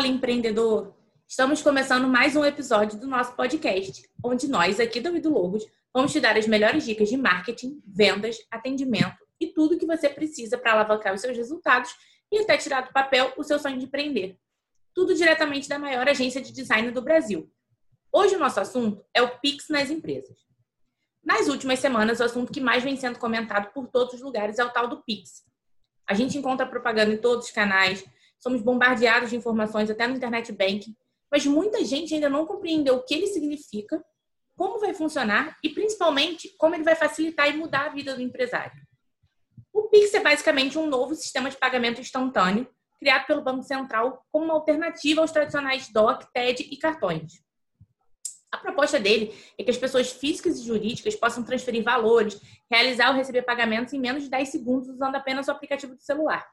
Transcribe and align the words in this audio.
Fala, 0.00 0.08
empreendedor! 0.08 0.96
Estamos 1.28 1.60
começando 1.60 2.08
mais 2.08 2.34
um 2.34 2.42
episódio 2.42 2.98
do 2.98 3.06
nosso 3.06 3.36
podcast, 3.36 4.08
onde 4.24 4.48
nós, 4.48 4.80
aqui 4.80 4.98
do 4.98 5.12
Vido 5.12 5.28
Logos, 5.28 5.62
vamos 5.92 6.10
te 6.10 6.18
dar 6.18 6.38
as 6.38 6.46
melhores 6.46 6.86
dicas 6.86 7.10
de 7.10 7.18
marketing, 7.18 7.82
vendas, 7.86 8.38
atendimento 8.50 9.18
e 9.38 9.48
tudo 9.48 9.76
que 9.76 9.84
você 9.84 10.08
precisa 10.08 10.56
para 10.56 10.72
alavancar 10.72 11.12
os 11.12 11.20
seus 11.20 11.36
resultados 11.36 11.94
e 12.32 12.38
até 12.38 12.56
tirar 12.56 12.80
do 12.80 12.94
papel 12.94 13.30
o 13.36 13.44
seu 13.44 13.58
sonho 13.58 13.78
de 13.78 13.84
empreender. 13.84 14.38
Tudo 14.94 15.14
diretamente 15.14 15.68
da 15.68 15.78
maior 15.78 16.08
agência 16.08 16.40
de 16.40 16.50
design 16.50 16.90
do 16.92 17.02
Brasil. 17.02 17.52
Hoje 18.10 18.36
o 18.36 18.40
nosso 18.40 18.58
assunto 18.58 19.04
é 19.12 19.20
o 19.20 19.38
Pix 19.38 19.68
nas 19.68 19.90
empresas. 19.90 20.38
Nas 21.22 21.46
últimas 21.46 21.78
semanas, 21.78 22.20
o 22.20 22.24
assunto 22.24 22.50
que 22.50 22.60
mais 22.62 22.82
vem 22.82 22.96
sendo 22.96 23.18
comentado 23.18 23.70
por 23.74 23.86
todos 23.88 24.14
os 24.14 24.22
lugares 24.22 24.58
é 24.58 24.64
o 24.64 24.70
tal 24.70 24.88
do 24.88 25.02
Pix. 25.02 25.44
A 26.08 26.14
gente 26.14 26.38
encontra 26.38 26.64
propaganda 26.64 27.12
em 27.12 27.18
todos 27.18 27.44
os 27.48 27.52
canais, 27.52 28.02
somos 28.40 28.62
bombardeados 28.62 29.30
de 29.30 29.36
informações 29.36 29.90
até 29.90 30.06
no 30.06 30.16
internet 30.16 30.50
banking 30.52 30.94
mas 31.30 31.46
muita 31.46 31.84
gente 31.84 32.12
ainda 32.12 32.28
não 32.28 32.44
compreendeu 32.44 32.96
o 32.96 33.02
que 33.02 33.14
ele 33.14 33.28
significa, 33.28 34.04
como 34.56 34.80
vai 34.80 34.92
funcionar 34.92 35.56
e, 35.62 35.70
principalmente, 35.70 36.54
como 36.58 36.74
ele 36.74 36.82
vai 36.82 36.96
facilitar 36.96 37.48
e 37.48 37.56
mudar 37.56 37.86
a 37.86 37.88
vida 37.90 38.14
do 38.14 38.20
empresário. 38.20 38.72
O 39.72 39.84
Pix 39.84 40.12
é 40.12 40.20
basicamente 40.20 40.76
um 40.76 40.86
novo 40.86 41.14
sistema 41.14 41.48
de 41.48 41.56
pagamento 41.56 42.00
instantâneo 42.00 42.68
criado 42.98 43.26
pelo 43.26 43.42
Banco 43.42 43.62
Central 43.62 44.26
como 44.30 44.46
uma 44.46 44.54
alternativa 44.54 45.22
aos 45.22 45.30
tradicionais 45.30 45.88
DOC, 45.88 46.26
TED 46.34 46.68
e 46.70 46.76
cartões. 46.76 47.42
A 48.52 48.58
proposta 48.58 48.98
dele 48.98 49.32
é 49.56 49.62
que 49.62 49.70
as 49.70 49.78
pessoas 49.78 50.10
físicas 50.10 50.58
e 50.58 50.64
jurídicas 50.64 51.14
possam 51.14 51.44
transferir 51.44 51.84
valores, 51.84 52.38
realizar 52.70 53.10
ou 53.10 53.14
receber 53.14 53.42
pagamentos 53.42 53.94
em 53.94 54.00
menos 54.00 54.24
de 54.24 54.28
10 54.28 54.48
segundos 54.48 54.88
usando 54.88 55.14
apenas 55.14 55.46
o 55.46 55.52
aplicativo 55.52 55.94
do 55.94 56.02
celular. 56.02 56.44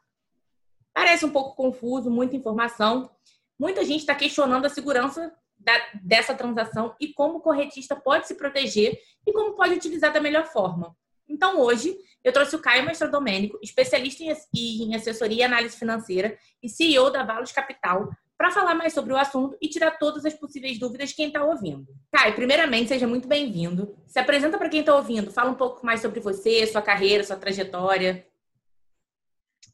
Parece 0.98 1.26
um 1.26 1.30
pouco 1.30 1.56
confuso, 1.56 2.10
muita 2.10 2.36
informação, 2.36 3.12
Muita 3.60 3.84
gente 3.84 4.02
está 4.02 4.14
questionando 4.14 4.66
a 4.66 4.70
segurança 4.70 5.34
da, 5.58 5.74
dessa 6.04 6.36
transação 6.36 6.96
e 7.00 7.12
como 7.14 7.38
o 7.38 7.42
corretista 7.42 7.96
pode 7.96 8.28
se 8.28 8.36
proteger 8.36 9.00
e 9.26 9.34
como 9.34 9.56
pode 9.56 9.74
utilizar 9.74 10.14
da 10.14 10.22
melhor 10.22 10.46
forma. 10.46 10.96
Então, 11.28 11.60
hoje, 11.60 11.98
eu 12.24 12.32
trouxe 12.32 12.56
o 12.56 12.60
Caio 12.60 12.86
Mestre 12.86 13.10
Domênico, 13.10 13.60
especialista 13.62 14.24
em 14.24 14.96
assessoria 14.96 15.42
e 15.42 15.44
análise 15.44 15.76
financeira 15.76 16.38
e 16.62 16.70
CEO 16.70 17.10
da 17.10 17.24
Valos 17.24 17.52
Capital, 17.52 18.10
para 18.38 18.52
falar 18.52 18.76
mais 18.76 18.94
sobre 18.94 19.12
o 19.12 19.18
assunto 19.18 19.58
e 19.60 19.68
tirar 19.68 19.98
todas 19.98 20.24
as 20.24 20.36
possíveis 20.36 20.78
dúvidas 20.78 21.10
de 21.10 21.16
quem 21.16 21.28
está 21.28 21.44
ouvindo. 21.44 21.88
Caio, 22.14 22.36
primeiramente, 22.36 22.90
seja 22.90 23.08
muito 23.08 23.28
bem-vindo. 23.28 23.98
Se 24.06 24.20
apresenta 24.20 24.58
para 24.60 24.70
quem 24.70 24.82
está 24.82 24.96
ouvindo, 24.96 25.32
fala 25.32 25.50
um 25.50 25.56
pouco 25.56 25.84
mais 25.84 26.00
sobre 26.00 26.20
você, 26.20 26.66
sua 26.68 26.82
carreira, 26.82 27.24
sua 27.24 27.36
trajetória. 27.36 28.26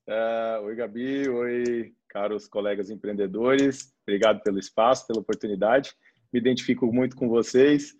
Uh, 0.07 0.65
oi, 0.65 0.75
Gabi. 0.75 1.29
Oi, 1.29 1.93
caros 2.09 2.47
colegas 2.47 2.89
empreendedores. 2.89 3.93
Obrigado 4.05 4.41
pelo 4.41 4.59
espaço, 4.59 5.07
pela 5.07 5.21
oportunidade. 5.21 5.93
Me 6.31 6.39
identifico 6.39 6.91
muito 6.91 7.15
com 7.15 7.29
vocês. 7.29 7.93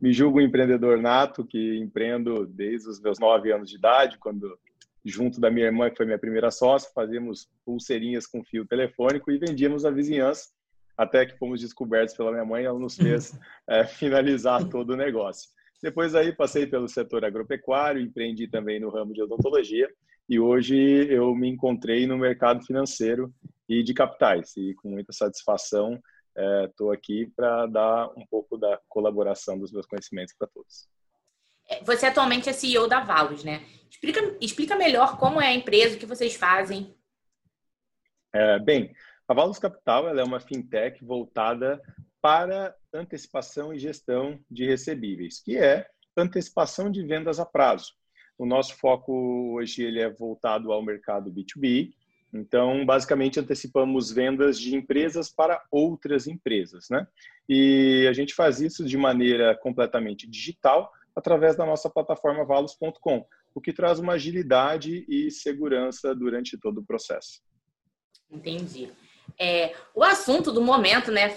Me 0.00 0.12
julgo 0.12 0.38
um 0.38 0.42
empreendedor 0.42 0.98
nato, 0.98 1.44
que 1.44 1.76
empreendo 1.78 2.46
desde 2.46 2.88
os 2.88 3.00
meus 3.00 3.18
nove 3.18 3.52
anos 3.52 3.68
de 3.68 3.76
idade, 3.76 4.18
quando, 4.18 4.56
junto 5.04 5.40
da 5.40 5.50
minha 5.50 5.66
irmã, 5.66 5.90
que 5.90 5.96
foi 5.96 6.06
minha 6.06 6.18
primeira 6.18 6.52
sócia, 6.52 6.92
fazíamos 6.94 7.48
pulseirinhas 7.64 8.24
com 8.24 8.44
fio 8.44 8.64
telefônico 8.64 9.32
e 9.32 9.38
vendíamos 9.38 9.84
à 9.84 9.90
vizinhança, 9.90 10.50
até 10.96 11.26
que 11.26 11.36
fomos 11.38 11.60
descobertos 11.60 12.16
pela 12.16 12.30
minha 12.30 12.44
mãe, 12.44 12.66
ela 12.66 12.78
nos 12.78 12.96
fez 12.96 13.36
é, 13.68 13.82
finalizar 13.98 14.64
todo 14.68 14.90
o 14.90 14.96
negócio. 14.96 15.50
Depois 15.82 16.14
aí 16.14 16.32
passei 16.32 16.68
pelo 16.68 16.86
setor 16.86 17.24
agropecuário, 17.24 18.00
empreendi 18.00 18.46
também 18.46 18.78
no 18.78 18.90
ramo 18.90 19.12
de 19.12 19.22
odontologia 19.22 19.88
e 20.28 20.38
hoje 20.38 20.76
eu 21.08 21.34
me 21.34 21.48
encontrei 21.48 22.06
no 22.06 22.18
mercado 22.18 22.64
financeiro 22.64 23.32
e 23.68 23.82
de 23.82 23.94
capitais. 23.94 24.56
E 24.56 24.74
com 24.74 24.90
muita 24.90 25.12
satisfação 25.12 26.00
estou 26.66 26.92
é, 26.92 26.96
aqui 26.96 27.32
para 27.34 27.66
dar 27.66 28.08
um 28.16 28.26
pouco 28.26 28.56
da 28.56 28.78
colaboração 28.88 29.58
dos 29.58 29.72
meus 29.72 29.86
conhecimentos 29.86 30.34
para 30.38 30.46
todos. 30.48 30.88
É, 31.68 31.82
você 31.82 32.06
atualmente 32.06 32.48
é 32.48 32.52
CEO 32.52 32.86
da 32.88 33.00
Valos, 33.00 33.44
né? 33.44 33.64
Explica, 33.90 34.36
explica 34.40 34.76
melhor 34.76 35.18
como 35.18 35.40
é 35.40 35.48
a 35.48 35.54
empresa, 35.54 35.96
o 35.96 35.98
que 35.98 36.06
vocês 36.06 36.36
fazem. 36.36 36.94
É, 38.32 38.58
bem, 38.58 38.92
a 39.26 39.34
Valos 39.34 39.58
Capital 39.58 40.08
é 40.08 40.24
uma 40.24 40.40
fintech 40.40 41.04
voltada 41.04 41.80
para 42.20 42.74
antecipação 42.92 43.72
e 43.72 43.78
gestão 43.78 44.38
de 44.50 44.66
recebíveis, 44.66 45.40
que 45.40 45.56
é 45.56 45.88
antecipação 46.16 46.90
de 46.90 47.02
vendas 47.02 47.38
a 47.38 47.46
prazo. 47.46 47.92
O 48.38 48.46
nosso 48.46 48.76
foco 48.76 49.52
hoje 49.54 49.82
ele 49.82 50.00
é 50.00 50.08
voltado 50.08 50.72
ao 50.72 50.82
mercado 50.82 51.30
B2B, 51.30 51.92
então, 52.32 52.84
basicamente, 52.84 53.40
antecipamos 53.40 54.12
vendas 54.12 54.58
de 54.60 54.76
empresas 54.76 55.30
para 55.30 55.64
outras 55.70 56.26
empresas, 56.26 56.88
né? 56.90 57.06
E 57.48 58.06
a 58.08 58.12
gente 58.12 58.34
faz 58.34 58.60
isso 58.60 58.84
de 58.84 58.98
maneira 58.98 59.56
completamente 59.56 60.26
digital 60.28 60.92
através 61.16 61.56
da 61.56 61.64
nossa 61.64 61.88
plataforma 61.88 62.44
valos.com, 62.44 63.26
o 63.54 63.60
que 63.60 63.72
traz 63.72 63.98
uma 63.98 64.12
agilidade 64.12 65.06
e 65.08 65.30
segurança 65.30 66.14
durante 66.14 66.58
todo 66.58 66.78
o 66.78 66.84
processo. 66.84 67.40
Entendi. 68.30 68.92
É, 69.38 69.74
o 69.94 70.04
assunto 70.04 70.52
do 70.52 70.60
momento, 70.60 71.10
né, 71.10 71.34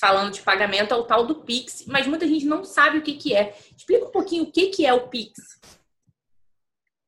falando 0.00 0.32
de 0.32 0.42
pagamento, 0.42 0.94
é 0.94 0.96
o 0.96 1.04
tal 1.04 1.26
do 1.26 1.42
Pix, 1.42 1.84
mas 1.86 2.06
muita 2.06 2.26
gente 2.26 2.46
não 2.46 2.64
sabe 2.64 2.98
o 2.98 3.02
que, 3.02 3.14
que 3.14 3.34
é. 3.34 3.54
Explica 3.76 4.06
um 4.06 4.12
pouquinho 4.12 4.44
o 4.44 4.52
que, 4.52 4.68
que 4.68 4.86
é 4.86 4.94
o 4.94 5.08
Pix. 5.08 5.60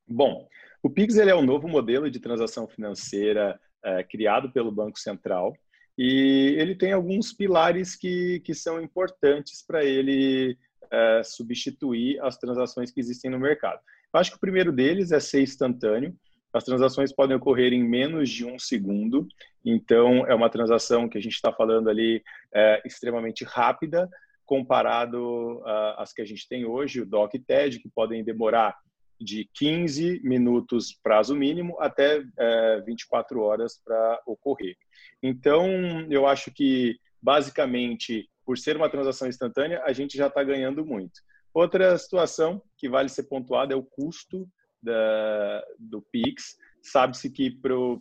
Bom, 0.09 0.49
o 0.83 0.91
Pix 0.91 1.17
ele 1.17 1.31
é 1.31 1.37
um 1.37 1.44
novo 1.44 1.67
modelo 1.69 2.11
de 2.11 2.21
transação 2.21 2.67
financeira 2.69 3.59
é, 3.84 4.05
criado 4.05 4.50
pelo 4.53 4.71
Banco 4.71 4.99
Central 4.99 5.56
e 5.99 6.55
ele 6.59 6.75
tem 6.75 6.93
alguns 6.93 7.33
pilares 7.33 7.97
que, 7.97 8.41
que 8.41 8.55
são 8.55 8.81
importantes 8.81 9.65
para 9.66 9.84
ele 9.84 10.56
é, 10.91 11.22
substituir 11.25 12.21
as 12.21 12.37
transações 12.37 12.91
que 12.91 13.00
existem 13.00 13.31
no 13.31 13.39
mercado. 13.39 13.81
Eu 14.12 14.21
acho 14.21 14.31
que 14.31 14.37
o 14.37 14.41
primeiro 14.41 14.72
deles 14.72 15.11
é 15.11 15.19
ser 15.19 15.43
instantâneo. 15.43 16.15
As 16.53 16.65
transações 16.65 17.12
podem 17.12 17.37
ocorrer 17.37 17.72
em 17.72 17.83
menos 17.83 18.31
de 18.31 18.45
um 18.45 18.59
segundo, 18.59 19.27
então 19.65 20.27
é 20.27 20.34
uma 20.34 20.49
transação 20.49 21.09
que 21.09 21.19
a 21.19 21.21
gente 21.21 21.34
está 21.34 21.53
falando 21.53 21.91
ali 21.91 22.22
é, 22.55 22.83
extremamente 22.84 23.45
rápida, 23.45 24.09
comparado 24.45 25.59
uh, 25.59 25.99
às 25.99 26.12
que 26.12 26.22
a 26.22 26.25
gente 26.25 26.49
tem 26.49 26.65
hoje, 26.65 27.00
o 27.00 27.06
DOC 27.06 27.34
e 27.34 27.39
TED, 27.41 27.81
que 27.81 27.89
podem 27.89 28.22
demorar 28.22 28.77
de 29.21 29.49
15 29.54 30.21
minutos 30.22 30.99
prazo 31.03 31.34
mínimo 31.34 31.77
até 31.81 32.25
é, 32.38 32.81
24 32.82 33.41
horas 33.41 33.81
para 33.84 34.21
ocorrer. 34.27 34.77
Então, 35.22 35.66
eu 36.10 36.27
acho 36.27 36.50
que, 36.50 36.99
basicamente, 37.21 38.28
por 38.44 38.59
ser 38.59 38.77
uma 38.77 38.91
transação 38.91 39.28
instantânea, 39.28 39.82
a 39.84 39.93
gente 39.93 40.16
já 40.16 40.28
está 40.28 40.43
ganhando 40.43 40.84
muito. 40.84 41.21
Outra 41.53 41.97
situação 41.97 42.62
que 42.77 42.88
vale 42.88 43.09
ser 43.09 43.25
pontuada 43.25 43.72
é 43.72 43.77
o 43.77 43.82
custo 43.82 44.49
da, 44.82 45.65
do 45.78 46.03
PIX. 46.03 46.56
Sabe-se 46.83 47.31
que 47.31 47.50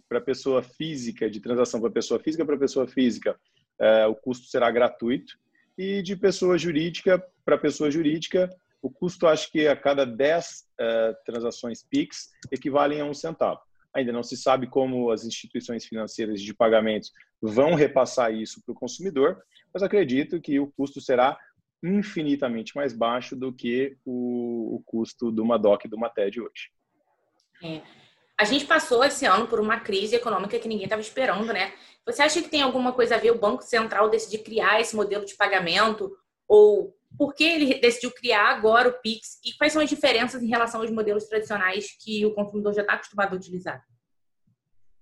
para 0.07 0.21
pessoa 0.21 0.61
física, 0.61 1.29
de 1.29 1.39
transação 1.39 1.81
para 1.81 1.89
pessoa 1.89 2.19
física 2.19 2.45
para 2.45 2.57
pessoa 2.57 2.87
física, 2.87 3.39
é, 3.79 4.05
o 4.05 4.15
custo 4.15 4.47
será 4.47 4.69
gratuito. 4.69 5.33
E 5.77 6.01
de 6.01 6.15
pessoa 6.15 6.57
jurídica 6.57 7.21
para 7.43 7.57
pessoa 7.57 7.89
jurídica, 7.89 8.49
o 8.85 8.91
custo, 8.91 9.25
acho 9.25 9.51
que 9.51 9.67
a 9.67 9.75
cada 9.75 10.05
10 10.05 10.45
uh, 10.45 10.61
eh, 10.79 11.13
transações 11.25 11.81
PIX 11.81 12.29
equivalem 12.51 13.01
a 13.01 13.05
um 13.05 13.15
centavo. 13.15 13.59
Ainda 13.91 14.11
não 14.11 14.21
se 14.21 14.37
sabe 14.37 14.67
como 14.67 15.09
as 15.09 15.25
instituições 15.25 15.85
financeiras 15.85 16.39
de 16.39 16.53
pagamentos 16.53 17.11
vão 17.41 17.73
repassar 17.73 18.31
isso 18.31 18.61
para 18.63 18.73
o 18.73 18.75
consumidor, 18.75 19.41
mas 19.73 19.81
acredito 19.81 20.39
que 20.39 20.59
o 20.59 20.67
custo 20.67 21.01
será 21.01 21.35
infinitamente 21.83 22.75
mais 22.75 22.93
baixo 22.93 23.35
do 23.35 23.51
que 23.51 23.97
o, 24.05 24.75
o 24.75 24.83
custo 24.85 25.31
de 25.31 25.41
uma 25.41 25.57
DOC 25.57 25.85
e 25.85 25.89
de 25.89 25.95
uma 25.95 26.09
TED 26.09 26.39
hoje. 26.39 26.69
É. 27.63 27.81
A 28.39 28.43
gente 28.43 28.65
passou 28.65 29.03
esse 29.03 29.25
ano 29.25 29.47
por 29.47 29.59
uma 29.59 29.79
crise 29.79 30.15
econômica 30.15 30.59
que 30.59 30.67
ninguém 30.67 30.85
estava 30.85 31.01
esperando, 31.01 31.51
né? 31.51 31.73
Você 32.05 32.21
acha 32.21 32.39
que 32.39 32.49
tem 32.49 32.61
alguma 32.61 32.93
coisa 32.93 33.15
a 33.15 33.19
ver 33.19 33.31
o 33.31 33.39
Banco 33.39 33.63
Central 33.63 34.11
decidir 34.11 34.43
criar 34.43 34.79
esse 34.79 34.95
modelo 34.95 35.25
de 35.25 35.33
pagamento 35.33 36.15
ou 36.47 36.94
por 37.17 37.33
que 37.33 37.43
ele 37.43 37.79
decidiu 37.79 38.11
criar 38.11 38.49
agora 38.49 38.89
o 38.89 39.01
Pix 39.01 39.39
e 39.45 39.53
quais 39.57 39.71
são 39.71 39.81
as 39.81 39.89
diferenças 39.89 40.41
em 40.43 40.47
relação 40.47 40.81
aos 40.81 40.91
modelos 40.91 41.25
tradicionais 41.25 41.95
que 42.03 42.25
o 42.25 42.33
consumidor 42.33 42.73
já 42.73 42.81
está 42.81 42.93
acostumado 42.93 43.33
a 43.33 43.37
utilizar? 43.37 43.83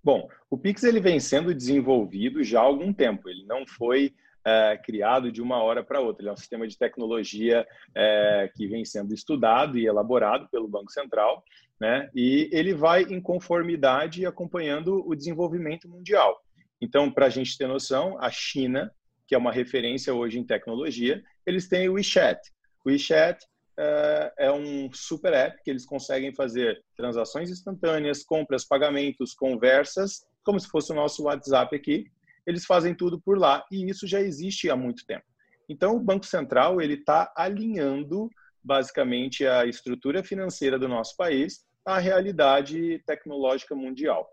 Bom, 0.04 0.28
o 0.50 0.58
Pix 0.58 0.84
ele 0.84 1.00
vem 1.00 1.20
sendo 1.20 1.54
desenvolvido 1.54 2.44
já 2.44 2.60
há 2.60 2.64
algum 2.64 2.94
tempo. 2.94 3.30
Ele 3.30 3.46
não 3.46 3.66
foi 3.66 4.14
é, 4.46 4.78
criado 4.84 5.32
de 5.32 5.42
uma 5.42 5.64
hora 5.64 5.84
para 5.84 6.02
outra. 6.02 6.22
Ele 6.22 6.30
é 6.30 6.34
um 6.34 6.38
sistema 6.38 6.68
de 6.68 6.78
tecnologia 6.78 7.66
é, 7.96 8.52
que 8.54 8.68
vem 8.68 8.84
sendo 8.84 9.14
estudado 9.14 9.78
e 9.78 9.86
elaborado 9.86 10.48
pelo 10.50 10.68
Banco 10.68 10.92
Central, 10.92 11.44
né? 11.80 12.10
E 12.14 12.50
ele 12.52 12.74
vai 12.74 13.04
em 13.04 13.22
conformidade 13.22 14.26
acompanhando 14.26 15.08
o 15.08 15.16
desenvolvimento 15.16 15.88
mundial. 15.88 16.38
Então, 16.82 17.10
para 17.10 17.28
a 17.28 17.30
gente 17.30 17.58
ter 17.58 17.66
noção, 17.66 18.18
a 18.20 18.30
China 18.30 18.92
que 19.28 19.36
é 19.36 19.38
uma 19.38 19.52
referência 19.52 20.14
hoje 20.14 20.40
em 20.40 20.44
tecnologia, 20.44 21.24
eles 21.46 21.68
têm 21.68 21.90
o 21.90 21.94
WeChat. 21.94 22.40
O 22.86 22.90
WeChat 22.90 23.44
uh, 23.80 24.32
é 24.38 24.52
um 24.52 24.92
super 24.94 25.34
app 25.34 25.62
que 25.64 25.70
eles 25.70 25.86
conseguem 25.86 26.34
fazer 26.34 26.84
transações 26.96 27.50
instantâneas, 27.50 28.24
compras, 28.24 28.66
pagamentos, 28.66 29.34
conversas, 29.34 30.26
como 30.44 30.60
se 30.60 30.68
fosse 30.68 30.92
o 30.92 30.96
nosso 30.96 31.24
WhatsApp 31.24 31.76
aqui. 31.76 32.06
eles 32.46 32.66
fazem 32.66 32.94
tudo 32.94 33.22
por 33.22 33.38
lá 33.38 33.66
e 33.72 33.90
isso 33.90 34.06
já 34.06 34.20
existe 34.20 34.70
há 34.70 34.76
muito 34.76 35.06
tempo. 35.06 35.24
Então, 35.70 35.96
o 35.96 36.00
Banco 36.00 36.26
Central 36.26 36.82
ele 36.82 36.96
está 36.96 37.32
alinhando 37.36 38.30
basicamente 38.62 39.46
a 39.46 39.66
estrutura 39.66 40.24
financeira 40.24 40.78
do 40.78 40.88
nosso 40.88 41.16
país 41.16 41.66
à 41.86 42.00
realidade 42.00 43.02
tecnológica 43.06 43.76
mundial. 43.76 44.30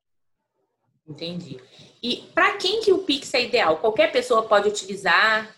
Entendi. 1.09 1.61
E 2.03 2.29
para 2.35 2.57
quem 2.57 2.81
que 2.81 2.93
o 2.93 2.99
Pix 2.99 3.35
é 3.35 3.45
ideal? 3.45 3.79
Qualquer 3.79 4.13
pessoa 4.13 4.47
pode 4.47 4.69
utilizar? 4.69 5.55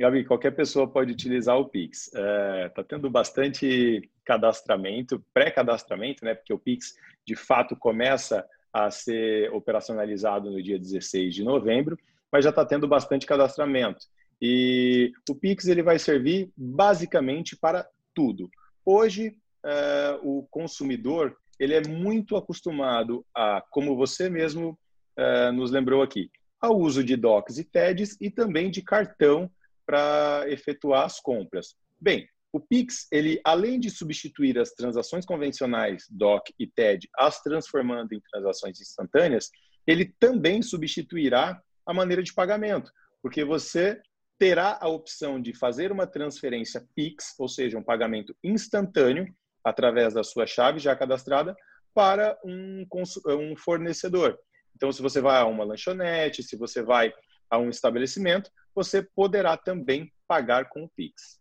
Gabi, 0.00 0.24
qualquer 0.24 0.52
pessoa 0.52 0.88
pode 0.88 1.12
utilizar 1.12 1.58
o 1.58 1.68
Pix. 1.68 2.06
Está 2.06 2.18
é, 2.18 2.68
tá 2.70 2.82
tendo 2.82 3.10
bastante 3.10 4.10
cadastramento, 4.24 5.22
pré-cadastramento, 5.34 6.24
né? 6.24 6.34
Porque 6.34 6.54
o 6.54 6.58
Pix, 6.58 6.94
de 7.22 7.36
fato, 7.36 7.76
começa 7.76 8.48
a 8.72 8.90
ser 8.90 9.52
operacionalizado 9.52 10.50
no 10.50 10.62
dia 10.62 10.78
16 10.78 11.34
de 11.34 11.44
novembro, 11.44 11.98
mas 12.32 12.44
já 12.44 12.48
está 12.48 12.64
tendo 12.64 12.88
bastante 12.88 13.26
cadastramento. 13.26 14.06
E 14.40 15.12
o 15.28 15.34
Pix 15.34 15.66
ele 15.66 15.82
vai 15.82 15.98
servir 15.98 16.50
basicamente 16.56 17.54
para 17.54 17.86
tudo. 18.14 18.48
Hoje, 18.86 19.36
é, 19.62 20.18
o 20.22 20.46
consumidor 20.50 21.36
ele 21.58 21.74
é 21.74 21.86
muito 21.86 22.38
acostumado 22.38 23.22
a, 23.34 23.62
como 23.70 23.94
você 23.94 24.30
mesmo 24.30 24.78
é, 25.14 25.52
nos 25.52 25.70
lembrou 25.70 26.00
aqui, 26.00 26.30
ao 26.58 26.78
uso 26.78 27.04
de 27.04 27.16
DOCs 27.16 27.58
e 27.58 27.64
TEDs 27.64 28.16
e 28.18 28.30
também 28.30 28.70
de 28.70 28.80
cartão 28.80 29.50
para 29.90 30.44
efetuar 30.46 31.04
as 31.04 31.18
compras. 31.18 31.74
Bem, 32.00 32.28
o 32.52 32.60
Pix, 32.60 33.08
ele 33.10 33.40
além 33.42 33.80
de 33.80 33.90
substituir 33.90 34.56
as 34.56 34.70
transações 34.70 35.26
convencionais 35.26 36.04
DOC 36.08 36.54
e 36.60 36.66
TED, 36.68 37.08
as 37.18 37.42
transformando 37.42 38.12
em 38.12 38.20
transações 38.30 38.80
instantâneas, 38.80 39.50
ele 39.84 40.14
também 40.20 40.62
substituirá 40.62 41.60
a 41.84 41.92
maneira 41.92 42.22
de 42.22 42.32
pagamento, 42.32 42.92
porque 43.20 43.44
você 43.44 44.00
terá 44.38 44.78
a 44.80 44.86
opção 44.86 45.42
de 45.42 45.52
fazer 45.52 45.90
uma 45.90 46.06
transferência 46.06 46.86
Pix, 46.94 47.34
ou 47.36 47.48
seja, 47.48 47.76
um 47.76 47.82
pagamento 47.82 48.32
instantâneo 48.44 49.26
através 49.64 50.14
da 50.14 50.22
sua 50.22 50.46
chave 50.46 50.78
já 50.78 50.94
cadastrada 50.94 51.56
para 51.92 52.38
um, 52.44 52.86
um 53.26 53.56
fornecedor. 53.56 54.38
Então, 54.76 54.92
se 54.92 55.02
você 55.02 55.20
vai 55.20 55.40
a 55.40 55.46
uma 55.46 55.64
lanchonete, 55.64 56.44
se 56.44 56.56
você 56.56 56.80
vai 56.80 57.12
a 57.50 57.58
um 57.58 57.68
estabelecimento, 57.68 58.50
você 58.74 59.02
poderá 59.02 59.56
também 59.56 60.12
pagar 60.26 60.68
com 60.68 60.84
o 60.84 60.88
Pix. 60.88 61.40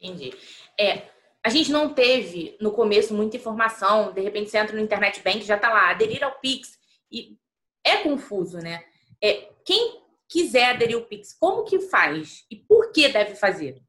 Entendi. 0.00 0.32
É, 0.78 1.08
a 1.42 1.48
gente 1.48 1.72
não 1.72 1.92
teve 1.92 2.56
no 2.60 2.70
começo 2.70 3.12
muita 3.12 3.36
informação, 3.36 4.12
de 4.12 4.20
repente 4.20 4.50
você 4.50 4.58
entra 4.58 4.76
no 4.76 4.82
Internet 4.82 5.22
Bank 5.22 5.42
já 5.42 5.56
está 5.56 5.72
lá, 5.72 5.90
aderir 5.90 6.22
ao 6.22 6.38
Pix. 6.38 6.78
E 7.10 7.36
é 7.84 7.98
confuso, 7.98 8.58
né? 8.58 8.84
É, 9.22 9.48
quem 9.64 10.02
quiser 10.28 10.70
aderir 10.70 10.96
ao 10.96 11.02
Pix, 11.02 11.32
como 11.32 11.64
que 11.64 11.80
faz? 11.80 12.44
E 12.50 12.56
por 12.56 12.92
que 12.92 13.08
deve 13.08 13.34
fazer? 13.34 13.82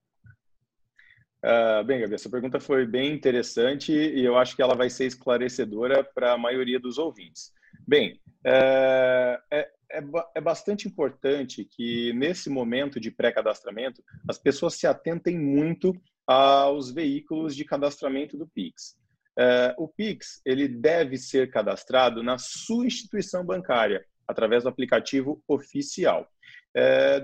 Uh, 1.44 1.84
bem, 1.86 2.02
Gabi, 2.02 2.16
essa 2.16 2.30
pergunta 2.30 2.60
foi 2.60 2.86
bem 2.86 3.14
interessante 3.14 3.94
e 3.94 4.26
eu 4.26 4.38
acho 4.38 4.56
que 4.56 4.62
ela 4.62 4.76
vai 4.76 4.90
ser 4.90 5.06
esclarecedora 5.06 6.04
para 6.04 6.34
a 6.34 6.38
maioria 6.38 6.80
dos 6.80 6.98
ouvintes. 6.98 7.54
Bem, 7.88 8.20
uh, 8.46 9.40
é, 9.52 9.72
é, 9.92 10.02
é, 10.36 10.42
bastante 10.42 10.88
importante 10.88 11.66
que 11.66 12.14
nesse 12.14 12.50
momento 12.50 13.00
de 13.00 13.12
pré-cadastramento 13.12 14.04
as 14.28 14.38
pessoas 14.38 14.76
se 14.76 14.86
atentem 14.86 15.38
muito 15.38 15.94
aos 16.28 16.92
veículos 16.92 17.56
de 17.56 17.66
cadastramento 17.66 18.38
do 18.38 18.48
Pix. 18.48 18.98
Uh, 19.38 19.84
o 19.84 19.88
Pix 19.88 20.42
ele 20.46 20.68
deve 20.68 21.18
ser 21.18 21.50
cadastrado 21.50 22.22
na 22.22 22.38
sua 22.38 22.86
instituição 22.86 23.46
bancária 23.46 24.06
através 24.28 24.64
do 24.64 24.70
aplicativo 24.70 25.42
oficial. 25.48 26.28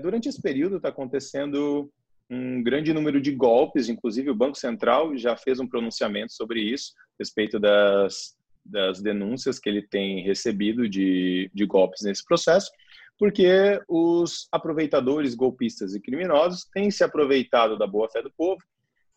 durante 0.02 0.28
esse 0.28 0.42
período 0.42 0.78
está 0.78 0.88
acontecendo 0.88 1.88
um 2.28 2.62
grande 2.62 2.92
número 2.92 3.20
de 3.20 3.30
golpes, 3.30 3.88
inclusive 3.88 4.30
o 4.30 4.34
Banco 4.34 4.58
Central 4.58 5.16
já 5.16 5.36
fez 5.36 5.60
um 5.60 5.68
pronunciamento 5.68 6.32
sobre 6.32 6.60
isso, 6.60 6.92
a 6.96 7.22
respeito 7.22 7.60
das, 7.60 8.35
das 8.68 9.00
denúncias 9.00 9.58
que 9.58 9.68
ele 9.68 9.82
tem 9.82 10.22
recebido 10.22 10.88
de, 10.88 11.50
de 11.54 11.66
golpes 11.66 12.02
nesse 12.02 12.24
processo, 12.24 12.70
porque 13.18 13.80
os 13.88 14.46
aproveitadores 14.52 15.34
golpistas 15.34 15.94
e 15.94 16.00
criminosos 16.00 16.64
têm 16.72 16.90
se 16.90 17.02
aproveitado 17.02 17.78
da 17.78 17.86
boa-fé 17.86 18.22
do 18.22 18.30
povo 18.30 18.60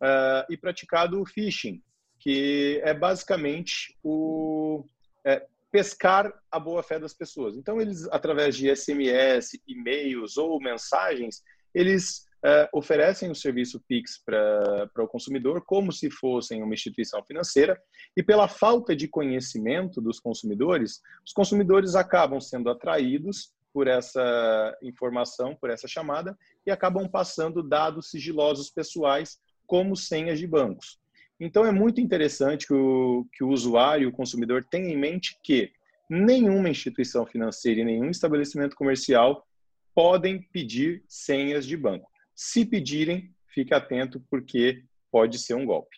uh, 0.02 0.46
e 0.50 0.56
praticado 0.56 1.22
o 1.22 1.26
phishing, 1.26 1.82
que 2.20 2.80
é 2.84 2.94
basicamente 2.94 3.98
o 4.04 4.86
é, 5.26 5.46
pescar 5.72 6.34
a 6.52 6.60
boa-fé 6.60 7.00
das 7.00 7.14
pessoas. 7.14 7.56
Então, 7.56 7.80
eles, 7.80 8.08
através 8.10 8.56
de 8.56 8.74
SMS, 8.74 9.60
e-mails 9.68 10.38
ou 10.38 10.60
mensagens, 10.60 11.42
eles 11.74 12.26
uh, 12.46 12.68
oferecem 12.74 13.30
o 13.30 13.36
serviço 13.36 13.82
Pix 13.88 14.22
para 14.26 15.04
o 15.04 15.08
consumidor 15.08 15.64
como 15.66 15.92
se 15.92 16.10
fossem 16.10 16.64
uma 16.64 16.74
instituição 16.74 17.24
financeira 17.24 17.80
e 18.16 18.24
pela 18.24 18.48
falta 18.48 18.96
de 18.96 19.08
conhecimento 19.08 20.02
dos 20.02 20.20
consumidores, 20.20 21.02
os 21.26 21.34
consumidores 21.34 21.96
acabam 21.96 22.40
sendo 22.40 22.70
atraídos 22.70 23.54
por 23.74 23.88
essa 23.88 24.78
informação, 24.82 25.56
por 25.56 25.70
essa 25.70 25.88
chamada 25.88 26.38
e 26.66 26.72
acabam 26.72 27.08
passando 27.08 27.62
dados 27.62 28.10
sigilosos 28.10 28.70
pessoais 28.70 29.40
como 29.68 29.96
senhas 29.96 30.40
de 30.40 30.48
bancos. 30.48 31.00
Então 31.40 31.66
é 31.66 31.72
muito 31.72 32.02
interessante 32.02 32.68
que 32.68 32.74
o, 32.74 33.26
que 33.32 33.44
o 33.44 33.50
usuário, 33.50 34.10
o 34.10 34.12
consumidor 34.12 34.66
tenha 34.70 34.90
em 34.90 34.98
mente 34.98 35.40
que 35.44 35.72
nenhuma 36.10 36.70
instituição 36.70 37.26
financeira 37.26 37.82
e 37.82 37.86
nenhum 37.86 38.10
estabelecimento 38.10 38.76
comercial 38.76 39.46
podem 39.94 40.42
pedir 40.42 41.04
senhas 41.08 41.66
de 41.66 41.78
banco. 41.78 42.10
Se 42.42 42.66
pedirem, 42.66 43.36
fique 43.48 43.74
atento 43.74 44.24
porque 44.32 44.86
pode 45.12 45.38
ser 45.38 45.56
um 45.56 45.66
golpe. 45.66 45.98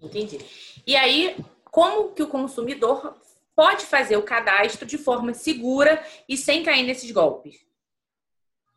Entendi. 0.00 0.38
E 0.86 0.96
aí, 0.96 1.36
como 1.64 2.14
que 2.14 2.22
o 2.22 2.28
consumidor 2.28 3.20
pode 3.54 3.84
fazer 3.84 4.16
o 4.16 4.22
cadastro 4.22 4.86
de 4.86 4.96
forma 4.96 5.34
segura 5.34 6.02
e 6.26 6.34
sem 6.34 6.62
cair 6.62 6.86
nesses 6.86 7.10
golpes? 7.10 7.62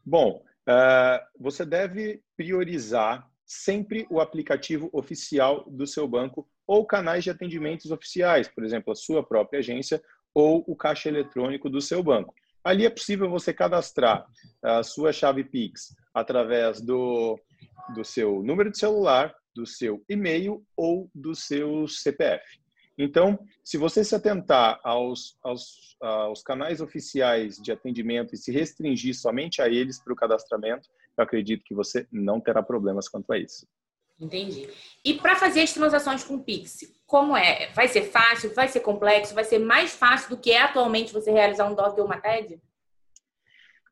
Bom, 0.05 0.43
uh, 0.67 1.25
você 1.39 1.63
deve 1.63 2.21
priorizar 2.35 3.31
sempre 3.45 4.05
o 4.09 4.19
aplicativo 4.19 4.89
oficial 4.91 5.63
do 5.69 5.87
seu 5.87 6.05
banco 6.05 6.45
ou 6.67 6.85
canais 6.85 7.23
de 7.23 7.29
atendimentos 7.29 7.91
oficiais, 7.91 8.49
por 8.49 8.65
exemplo, 8.65 8.91
a 8.91 8.95
sua 8.95 9.25
própria 9.25 9.59
agência 9.59 10.03
ou 10.33 10.65
o 10.67 10.75
caixa 10.75 11.07
eletrônico 11.07 11.69
do 11.69 11.79
seu 11.79 12.03
banco. 12.03 12.35
Ali 12.63 12.85
é 12.85 12.89
possível 12.89 13.29
você 13.29 13.53
cadastrar 13.53 14.25
a 14.63 14.83
sua 14.83 15.13
chave 15.13 15.43
Pix 15.43 15.95
através 16.13 16.81
do, 16.81 17.39
do 17.95 18.03
seu 18.03 18.43
número 18.43 18.71
de 18.71 18.77
celular, 18.77 19.33
do 19.55 19.65
seu 19.65 20.03
e-mail 20.09 20.63
ou 20.75 21.09
do 21.13 21.33
seu 21.33 21.87
CPF. 21.87 22.43
Então, 22.97 23.37
se 23.63 23.77
você 23.77 24.03
se 24.03 24.15
atentar 24.15 24.79
aos, 24.83 25.37
aos, 25.43 25.95
aos 26.01 26.41
canais 26.41 26.81
oficiais 26.81 27.57
de 27.57 27.71
atendimento 27.71 28.33
e 28.33 28.37
se 28.37 28.51
restringir 28.51 29.15
somente 29.15 29.61
a 29.61 29.69
eles 29.69 29.99
para 30.03 30.13
o 30.13 30.15
cadastramento, 30.15 30.89
eu 31.15 31.23
acredito 31.23 31.63
que 31.63 31.75
você 31.75 32.07
não 32.11 32.41
terá 32.41 32.63
problemas 32.63 33.07
quanto 33.07 33.31
a 33.31 33.37
isso. 33.37 33.67
Entendi. 34.19 34.67
E 35.05 35.13
para 35.13 35.35
fazer 35.35 35.61
as 35.61 35.73
transações 35.73 36.23
com 36.23 36.39
Pix, 36.39 36.91
como 37.07 37.35
é? 37.35 37.71
Vai 37.73 37.87
ser 37.87 38.03
fácil? 38.03 38.53
Vai 38.53 38.67
ser 38.67 38.81
complexo? 38.81 39.33
Vai 39.33 39.45
ser 39.45 39.59
mais 39.59 39.95
fácil 39.95 40.29
do 40.29 40.37
que 40.37 40.51
é 40.51 40.61
atualmente 40.61 41.13
você 41.13 41.31
realizar 41.31 41.65
um 41.65 41.73
DOC 41.73 41.97
ou 41.99 42.05
uma 42.05 42.19
TED? 42.19 42.61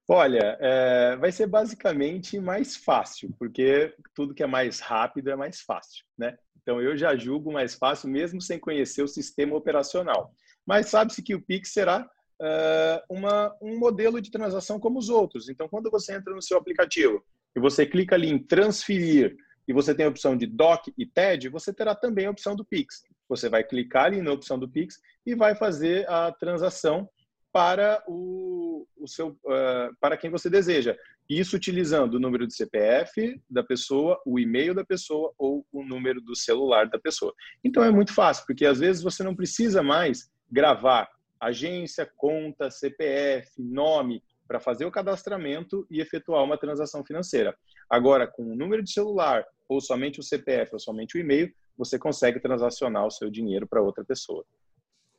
Olha, 0.08 0.58
é, 0.60 1.16
vai 1.16 1.32
ser 1.32 1.48
basicamente 1.48 2.40
mais 2.40 2.76
fácil, 2.76 3.34
porque 3.40 3.96
tudo 4.14 4.36
que 4.36 4.44
é 4.44 4.48
mais 4.48 4.80
rápido 4.80 5.32
é 5.32 5.36
mais 5.36 5.62
fácil, 5.62 6.06
né? 6.16 6.38
Então 6.62 6.80
eu 6.82 6.96
já 6.96 7.16
julgo 7.16 7.52
mais 7.52 7.74
fácil, 7.74 8.10
mesmo 8.10 8.42
sem 8.42 8.60
conhecer 8.60 9.02
o 9.02 9.08
sistema 9.08 9.56
operacional. 9.56 10.32
Mas 10.66 10.90
sabe-se 10.90 11.24
que 11.24 11.34
o 11.34 11.42
Pix 11.42 11.72
será 11.72 12.08
é, 12.42 13.04
uma, 13.10 13.56
um 13.62 13.80
modelo 13.80 14.22
de 14.22 14.30
transação 14.30 14.80
como 14.80 15.00
os 15.00 15.10
outros. 15.10 15.48
Então, 15.48 15.70
quando 15.70 15.90
você 15.90 16.14
entra 16.14 16.34
no 16.34 16.42
seu 16.42 16.58
aplicativo 16.58 17.24
e 17.56 17.60
você 17.60 17.86
clica 17.86 18.16
ali 18.16 18.30
em 18.30 18.38
transferir 18.38 19.38
e 19.68 19.74
você 19.74 19.94
tem 19.94 20.06
a 20.06 20.10
opção 20.10 20.38
de 20.38 20.46
DOC 20.46 20.94
e 20.98 21.06
TED, 21.06 21.50
você 21.50 21.74
terá 21.74 21.96
também 21.96 22.28
a 22.28 22.32
opção 22.32 22.56
do 22.56 22.66
Pix. 22.66 23.04
Você 23.28 23.50
vai 23.50 23.64
clicar 23.64 24.06
ali 24.06 24.22
na 24.22 24.32
opção 24.32 24.60
do 24.60 24.70
Pix 24.70 25.00
e 25.26 25.36
vai 25.36 25.56
fazer 25.56 26.10
a 26.10 26.32
transação 26.32 27.10
para 27.52 28.04
o, 28.06 28.86
o 28.98 29.08
seu, 29.08 29.30
uh, 29.30 29.96
para 30.00 30.18
quem 30.18 30.30
você 30.30 30.50
deseja. 30.50 30.96
Isso 31.28 31.56
utilizando 31.56 32.16
o 32.16 32.20
número 32.20 32.46
do 32.46 32.54
CPF 32.54 33.42
da 33.50 33.64
pessoa, 33.64 34.22
o 34.26 34.38
e-mail 34.38 34.76
da 34.76 34.86
pessoa 34.86 35.34
ou 35.38 35.66
o 35.72 35.84
número 35.84 36.22
do 36.22 36.36
celular 36.36 36.88
da 36.88 37.00
pessoa. 37.00 37.34
Então 37.64 37.84
é 37.84 37.90
muito 37.90 38.14
fácil, 38.14 38.46
porque 38.46 38.66
às 38.66 38.80
vezes 38.80 39.02
você 39.02 39.24
não 39.24 39.36
precisa 39.36 39.82
mais 39.82 40.30
gravar 40.52 41.10
agência, 41.40 42.10
conta, 42.18 42.70
CPF, 42.70 43.50
nome 43.58 44.22
para 44.48 44.60
fazer 44.60 44.86
o 44.86 44.92
cadastramento 44.92 45.88
e 45.90 46.00
efetuar 46.00 46.44
uma 46.44 46.58
transação 46.58 47.04
financeira. 47.04 47.56
Agora, 47.90 48.28
com 48.28 48.52
o 48.52 48.56
número 48.56 48.84
de 48.84 48.92
celular 48.92 49.46
ou 49.68 49.82
somente 49.82 50.20
o 50.20 50.24
CPF 50.24 50.74
ou 50.74 50.80
somente 50.80 51.18
o 51.18 51.20
e-mail, 51.20 51.54
você 51.78 52.00
consegue 52.00 52.40
transacionar 52.40 53.06
o 53.06 53.12
seu 53.12 53.30
dinheiro 53.30 53.68
para 53.68 53.82
outra 53.82 54.04
pessoa. 54.04 54.46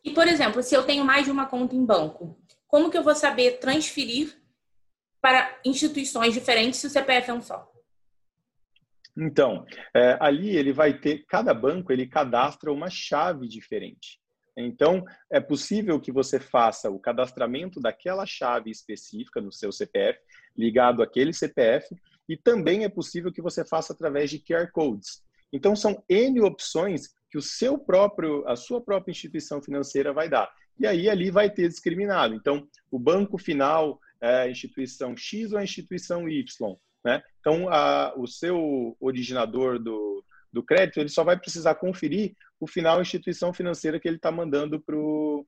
E, 0.05 0.13
por 0.13 0.27
exemplo, 0.29 0.63
se 0.63 0.75
eu 0.75 0.85
tenho 0.85 1.05
mais 1.05 1.25
de 1.25 1.31
uma 1.31 1.47
conta 1.47 1.75
em 1.75 1.85
banco, 1.85 2.39
como 2.69 2.91
que 2.91 2.97
eu 2.97 3.03
vou 3.03 3.15
saber 3.15 3.59
transferir 3.59 4.41
para 5.21 5.61
instituições 5.65 6.33
diferentes 6.33 6.81
se 6.81 6.87
o 6.87 6.91
CPF 6.91 7.31
é 7.31 7.35
um 7.35 7.43
só? 7.43 7.71
Então, 9.17 9.65
é, 9.95 10.17
ali 10.21 10.55
ele 10.57 10.73
vai 10.73 10.99
ter, 10.99 11.25
cada 11.27 11.55
banco 11.55 11.91
ele 11.91 12.07
cadastra 12.07 12.71
uma 12.71 12.91
chave 12.91 13.49
diferente. 13.49 14.21
Então, 14.57 15.05
é 15.31 15.41
possível 15.41 16.01
que 16.01 16.13
você 16.13 16.39
faça 16.39 16.91
o 16.91 16.99
cadastramento 16.99 17.81
daquela 17.81 18.25
chave 18.25 18.71
específica 18.71 19.41
no 19.41 19.53
seu 19.53 19.71
CPF, 19.71 20.19
ligado 20.57 21.03
àquele 21.03 21.33
CPF, 21.33 21.95
e 22.29 22.37
também 22.37 22.85
é 22.85 22.89
possível 22.89 23.33
que 23.33 23.43
você 23.43 23.65
faça 23.65 23.93
através 23.93 24.31
de 24.31 24.39
QR 24.39 24.71
codes. 24.73 25.23
Então, 25.53 25.77
são 25.77 26.03
N 26.09 26.41
opções 26.41 27.09
que 27.31 27.39
o 27.39 27.43
seu 27.43 27.79
próprio, 27.79 28.47
a 28.49 28.57
sua 28.57 28.81
própria 28.81 29.13
instituição 29.13 29.63
financeira 29.63 30.13
vai 30.13 30.29
dar. 30.29 30.51
E 30.79 30.87
aí 30.87 31.09
ali 31.09 31.31
vai 31.31 31.49
ter 31.51 31.69
discriminado. 31.69 32.35
Então, 32.35 32.69
o 32.91 32.99
banco 32.99 33.39
final 33.39 34.01
é 34.21 34.43
a 34.43 34.51
instituição 34.51 35.17
X 35.17 35.53
ou 35.53 35.59
a 35.59 35.65
instituição 35.65 36.29
Y. 36.29 36.77
Né? 37.05 37.23
Então, 37.41 37.69
a, 37.69 38.13
o 38.17 38.27
seu 38.27 38.97
originador 39.01 39.79
do, 39.79 40.25
do 40.53 40.63
crédito, 40.63 40.99
ele 40.99 41.09
só 41.09 41.23
vai 41.23 41.39
precisar 41.39 41.77
conferir 41.77 42.35
o 42.59 42.67
final 42.67 43.01
instituição 43.01 43.53
financeira 43.53 44.01
que 44.01 44.09
ele 44.09 44.17
está 44.17 44.33
mandando 44.33 44.81
para 44.81 44.97
o 44.97 45.45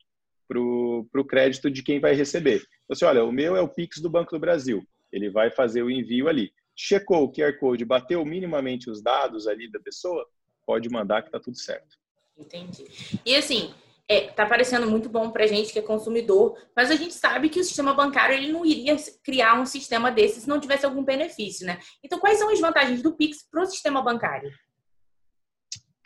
pro, 0.47 1.06
pro 1.12 1.25
crédito 1.25 1.70
de 1.70 1.82
quem 1.82 2.00
vai 2.00 2.14
receber. 2.14 2.56
Então, 2.85 2.94
assim, 2.94 3.04
olha, 3.04 3.25
o 3.25 3.30
meu 3.30 3.54
é 3.54 3.61
o 3.61 3.68
Pix 3.68 4.00
do 4.00 4.08
Banco 4.08 4.32
do 4.32 4.40
Brasil. 4.40 4.82
Ele 5.12 5.30
vai 5.30 5.50
fazer 5.50 5.82
o 5.82 5.90
envio 5.90 6.28
ali. 6.28 6.50
Checou 6.80 7.25
o 7.25 7.32
QR 7.32 7.58
Code, 7.58 7.85
bateu 7.85 8.25
minimamente 8.25 8.88
os 8.88 9.02
dados 9.02 9.49
ali 9.49 9.68
da 9.68 9.80
pessoa, 9.80 10.25
pode 10.64 10.88
mandar 10.88 11.23
que 11.23 11.28
está 11.28 11.40
tudo 11.40 11.58
certo. 11.58 11.99
Entendi. 12.38 12.87
E 13.26 13.35
assim, 13.35 13.75
é, 14.08 14.28
tá 14.28 14.47
parecendo 14.47 14.88
muito 14.88 15.08
bom 15.08 15.30
para 15.32 15.42
a 15.42 15.47
gente 15.49 15.73
que 15.73 15.78
é 15.80 15.82
consumidor, 15.82 16.56
mas 16.76 16.88
a 16.88 16.94
gente 16.94 17.14
sabe 17.14 17.49
que 17.49 17.58
o 17.58 17.64
sistema 17.64 17.92
bancário 17.92 18.37
ele 18.37 18.52
não 18.52 18.64
iria 18.64 18.97
criar 19.25 19.61
um 19.61 19.66
sistema 19.66 20.08
desse 20.12 20.40
se 20.40 20.49
não 20.49 20.61
tivesse 20.61 20.87
algum 20.87 21.02
benefício, 21.02 21.66
né? 21.66 21.80
Então, 22.02 22.20
quais 22.20 22.38
são 22.38 22.49
as 22.49 22.61
vantagens 22.61 23.02
do 23.02 23.16
Pix 23.16 23.42
para 23.50 23.62
o 23.62 23.66
sistema 23.66 24.00
bancário? 24.00 24.52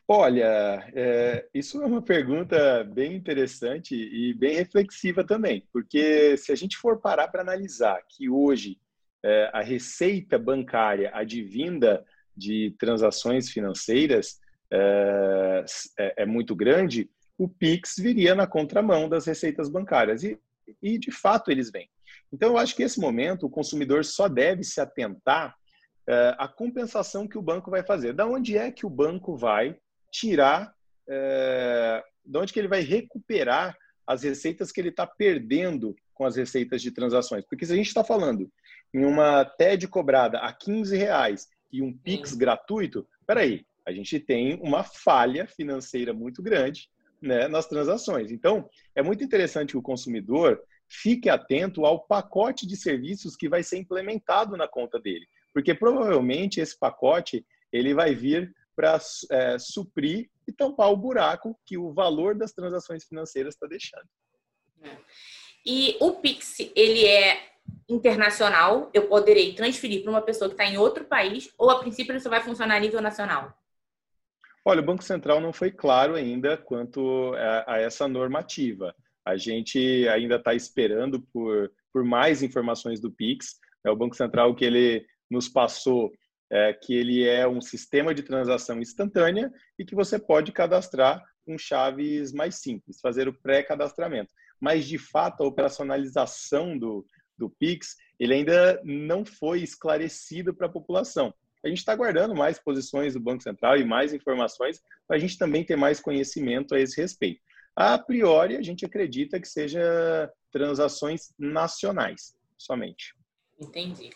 Olha, 0.09 0.91
é, 0.95 1.47
isso 1.55 1.83
é 1.83 1.87
uma 1.87 2.02
pergunta 2.02 2.83
bem 2.85 3.14
interessante 3.14 3.95
e 3.95 4.35
bem 4.35 4.57
reflexiva 4.57 5.23
também, 5.23 5.69
porque 5.71 6.37
se 6.38 6.50
a 6.50 6.57
gente 6.57 6.79
for 6.79 6.99
parar 6.99 7.29
para 7.29 7.43
analisar 7.43 8.02
que 8.09 8.29
hoje 8.29 8.81
é, 9.25 9.50
a 9.52 9.61
receita 9.61 10.38
bancária 10.38 11.11
advinda 11.14 12.05
de 12.37 12.75
transações 12.79 13.50
financeiras 13.50 14.41
é, 14.71 15.64
é, 15.99 16.23
é 16.23 16.26
muito 16.26 16.57
grande, 16.57 17.11
o 17.37 17.49
PIX 17.49 17.97
viria 17.99 18.35
na 18.35 18.47
contramão 18.47 19.09
das 19.09 19.26
receitas 19.26 19.69
bancárias. 19.69 20.23
E, 20.23 20.38
e, 20.83 20.99
de 20.99 21.11
fato, 21.11 21.50
eles 21.50 21.71
vêm. 21.71 21.88
Então, 22.33 22.50
eu 22.50 22.59
acho 22.59 22.75
que 22.75 22.83
nesse 22.83 23.00
momento 23.00 23.47
o 23.47 23.50
consumidor 23.50 24.05
só 24.05 24.29
deve 24.29 24.64
se 24.64 24.81
atentar 24.81 25.55
é, 26.07 26.35
à 26.38 26.49
compensação 26.49 27.29
que 27.29 27.37
o 27.37 27.43
banco 27.43 27.71
vai 27.71 27.83
fazer. 27.83 28.12
Da 28.12 28.26
onde 28.26 28.57
é 28.57 28.71
que 28.71 28.87
o 28.87 28.91
banco 28.91 29.37
vai 29.37 29.76
tirar, 30.11 30.73
é, 31.09 32.02
de 32.25 32.38
onde 32.38 32.52
que 32.52 32.59
ele 32.59 32.69
vai 32.69 32.81
recuperar 32.81 33.76
as 34.07 34.23
receitas 34.23 34.73
que 34.73 34.81
ele 34.81 34.88
está 34.88 35.07
perdendo 35.07 35.95
com 36.23 36.26
as 36.26 36.37
receitas 36.37 36.81
de 36.81 36.93
transações? 36.93 37.45
Porque 37.45 37.67
se 37.67 37.73
a 37.73 37.76
gente 37.76 37.88
está 37.88 38.05
falando 38.05 38.49
em 38.95 39.05
uma 39.05 39.45
TED 39.45 39.88
cobrada 39.88 40.38
a 40.38 40.52
15 40.52 40.97
reais 40.97 41.49
e 41.73 41.83
um 41.83 41.93
PIX 41.93 42.35
gratuito, 42.35 43.05
peraí, 43.26 43.67
a 43.85 43.91
gente 43.91 44.21
tem 44.21 44.55
uma 44.62 44.85
falha 44.85 45.49
financeira 45.49 46.12
muito 46.12 46.41
grande 46.41 46.88
né, 47.21 47.49
nas 47.49 47.67
transações. 47.67 48.31
Então, 48.31 48.71
é 48.95 49.02
muito 49.02 49.25
interessante 49.25 49.71
que 49.71 49.76
o 49.76 49.83
consumidor 49.83 50.62
fique 50.88 51.29
atento 51.29 51.85
ao 51.85 52.07
pacote 52.07 52.69
de 52.69 52.76
serviços 52.76 53.35
que 53.35 53.49
vai 53.49 53.64
ser 53.64 53.79
implementado 53.79 54.57
na 54.57 54.69
conta 54.69 55.00
dele, 55.00 55.26
porque 55.52 55.75
provavelmente 55.75 56.61
esse 56.61 56.79
pacote 56.79 57.45
ele 57.73 57.95
vai 57.95 58.14
vir 58.14 58.55
para 58.76 59.00
é, 59.33 59.59
suprir 59.59 60.31
e 60.47 60.52
tampar 60.52 60.93
o 60.93 60.97
buraco 60.97 61.59
que 61.67 61.76
o 61.76 61.93
valor 61.93 62.37
das 62.37 62.52
transações 62.52 63.02
financeiras 63.05 63.55
está 63.55 63.67
deixando. 63.67 64.07
É. 64.83 64.97
E 65.64 65.97
o 66.00 66.12
Pix, 66.12 66.59
ele 66.75 67.07
é 67.07 67.40
internacional? 67.88 68.90
Eu 68.92 69.07
poderei 69.09 69.54
transferir 69.54 70.02
para 70.02 70.11
uma 70.11 70.23
pessoa 70.23 70.49
que 70.49 70.54
está 70.54 70.66
em 70.66 70.76
outro 70.76 71.04
país 71.04 71.52
ou 71.57 71.71
a 71.71 71.78
princípio 71.78 72.12
ele 72.12 72.21
só 72.21 72.28
vai 72.28 72.40
funcionar 72.40 72.76
a 72.76 72.81
nível 72.81 73.00
nacional? 73.00 73.57
Olha, 74.64 74.81
o 74.81 74.85
Banco 74.85 75.02
Central 75.02 75.40
não 75.40 75.52
foi 75.52 75.71
claro 75.71 76.14
ainda 76.14 76.57
quanto 76.57 77.35
a, 77.35 77.75
a 77.75 77.81
essa 77.81 78.07
normativa. 78.07 78.95
A 79.25 79.37
gente 79.37 80.09
ainda 80.09 80.37
está 80.37 80.54
esperando 80.54 81.21
por, 81.33 81.71
por 81.92 82.04
mais 82.04 82.42
informações 82.42 83.00
do 83.00 83.11
Pix. 83.11 83.57
É 83.85 83.90
o 83.90 83.97
Banco 83.97 84.16
Central 84.16 84.54
que 84.54 84.64
ele 84.64 85.04
nos 85.31 85.49
passou 85.49 86.12
é, 86.50 86.73
que 86.73 86.95
ele 86.95 87.26
é 87.26 87.49
um 87.49 87.61
sistema 87.61 88.14
de 88.14 88.23
transação 88.23 88.78
instantânea 88.78 89.50
e 89.78 89.85
que 89.85 89.95
você 89.95 90.19
pode 90.19 90.52
cadastrar 90.52 91.23
com 91.47 91.57
chaves 91.57 92.33
mais 92.33 92.57
simples, 92.57 93.00
fazer 93.00 93.26
o 93.26 93.33
pré-cadastramento. 93.33 94.33
Mas, 94.62 94.87
de 94.87 94.97
fato, 94.97 95.42
a 95.42 95.47
operacionalização 95.47 96.78
do, 96.78 97.04
do 97.37 97.50
Pix, 97.50 97.97
ele 98.19 98.35
ainda 98.35 98.81
não 98.85 99.25
foi 99.25 99.61
esclarecido 99.61 100.54
para 100.54 100.69
a 100.69 100.73
população 100.73 101.35
a 101.64 101.69
gente 101.69 101.78
está 101.78 101.92
aguardando 101.92 102.35
mais 102.35 102.59
posições 102.59 103.14
do 103.14 103.21
Banco 103.21 103.42
Central 103.42 103.76
e 103.76 103.85
mais 103.85 104.12
informações 104.12 104.83
para 105.07 105.16
a 105.16 105.21
gente 105.21 105.38
também 105.38 105.64
ter 105.64 105.76
mais 105.76 106.00
conhecimento 106.00 106.75
a 106.75 106.81
esse 106.81 107.00
respeito. 107.00 107.40
A 107.75 107.97
priori, 107.99 108.57
a 108.57 108.62
gente 108.62 108.85
acredita 108.85 109.40
que 109.40 109.49
seja 109.49 110.31
transações 110.50 111.33
nacionais 111.38 112.37
somente. 112.59 113.14
Entendi. 113.59 114.11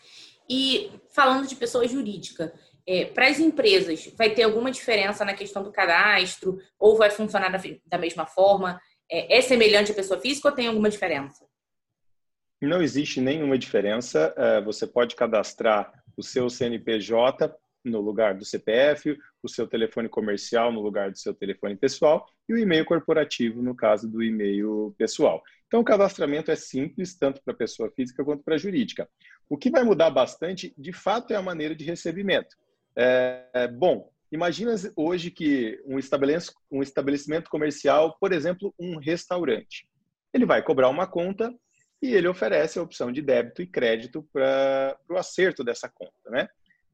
E 0.50 0.90
falando 1.14 1.46
de 1.46 1.56
pessoa 1.56 1.86
jurídica, 1.86 2.52
é, 2.86 3.06
para 3.06 3.28
as 3.28 3.38
empresas, 3.38 4.12
vai 4.16 4.34
ter 4.34 4.42
alguma 4.42 4.70
diferença 4.70 5.24
na 5.24 5.34
questão 5.34 5.62
do 5.62 5.72
cadastro 5.72 6.58
ou 6.78 6.96
vai 6.96 7.10
funcionar 7.10 7.50
da, 7.50 7.60
da 7.86 7.98
mesma 7.98 8.26
forma? 8.26 8.80
É, 9.10 9.38
é 9.38 9.40
semelhante 9.40 9.92
à 9.92 9.94
pessoa 9.94 10.20
física 10.20 10.48
ou 10.48 10.54
tem 10.54 10.66
alguma 10.66 10.90
diferença? 10.90 11.46
Não 12.60 12.82
existe 12.82 13.20
nenhuma 13.20 13.58
diferença. 13.58 14.34
É, 14.36 14.60
você 14.60 14.86
pode 14.86 15.14
cadastrar 15.14 15.92
o 16.16 16.22
seu 16.22 16.48
CNPJ 16.48 17.54
no 17.84 18.00
lugar 18.00 18.34
do 18.34 18.44
CPF, 18.44 19.16
o 19.42 19.48
seu 19.48 19.66
telefone 19.66 20.08
comercial 20.08 20.72
no 20.72 20.80
lugar 20.80 21.10
do 21.10 21.18
seu 21.18 21.32
telefone 21.32 21.76
pessoal 21.76 22.26
e 22.48 22.54
o 22.54 22.58
e-mail 22.58 22.84
corporativo 22.84 23.62
no 23.62 23.76
caso 23.76 24.10
do 24.10 24.22
e-mail 24.22 24.94
pessoal. 24.98 25.42
Então, 25.66 25.80
o 25.80 25.84
cadastramento 25.84 26.50
é 26.50 26.56
simples, 26.56 27.16
tanto 27.16 27.42
para 27.42 27.52
a 27.52 27.56
pessoa 27.56 27.90
física 27.90 28.24
quanto 28.24 28.42
para 28.42 28.54
a 28.54 28.58
jurídica. 28.58 29.08
O 29.48 29.56
que 29.56 29.70
vai 29.70 29.82
mudar 29.82 30.10
bastante, 30.10 30.74
de 30.76 30.92
fato, 30.92 31.32
é 31.32 31.36
a 31.36 31.42
maneira 31.42 31.74
de 31.74 31.84
recebimento. 31.84 32.56
É, 32.96 33.44
é, 33.52 33.68
bom, 33.68 34.10
imagina 34.30 34.74
hoje 34.94 35.30
que 35.30 35.80
um 35.86 35.98
estabelecimento, 35.98 36.58
um 36.70 36.82
estabelecimento 36.82 37.50
comercial, 37.50 38.16
por 38.20 38.32
exemplo, 38.32 38.74
um 38.78 38.98
restaurante, 38.98 39.88
ele 40.32 40.44
vai 40.44 40.62
cobrar 40.62 40.88
uma 40.88 41.06
conta 41.06 41.54
e 42.02 42.14
ele 42.14 42.28
oferece 42.28 42.78
a 42.78 42.82
opção 42.82 43.10
de 43.10 43.22
débito 43.22 43.62
e 43.62 43.66
crédito 43.66 44.26
para 44.32 44.96
o 45.08 45.16
acerto 45.16 45.64
dessa 45.64 45.88
conta, 45.88 46.30
né? 46.30 46.48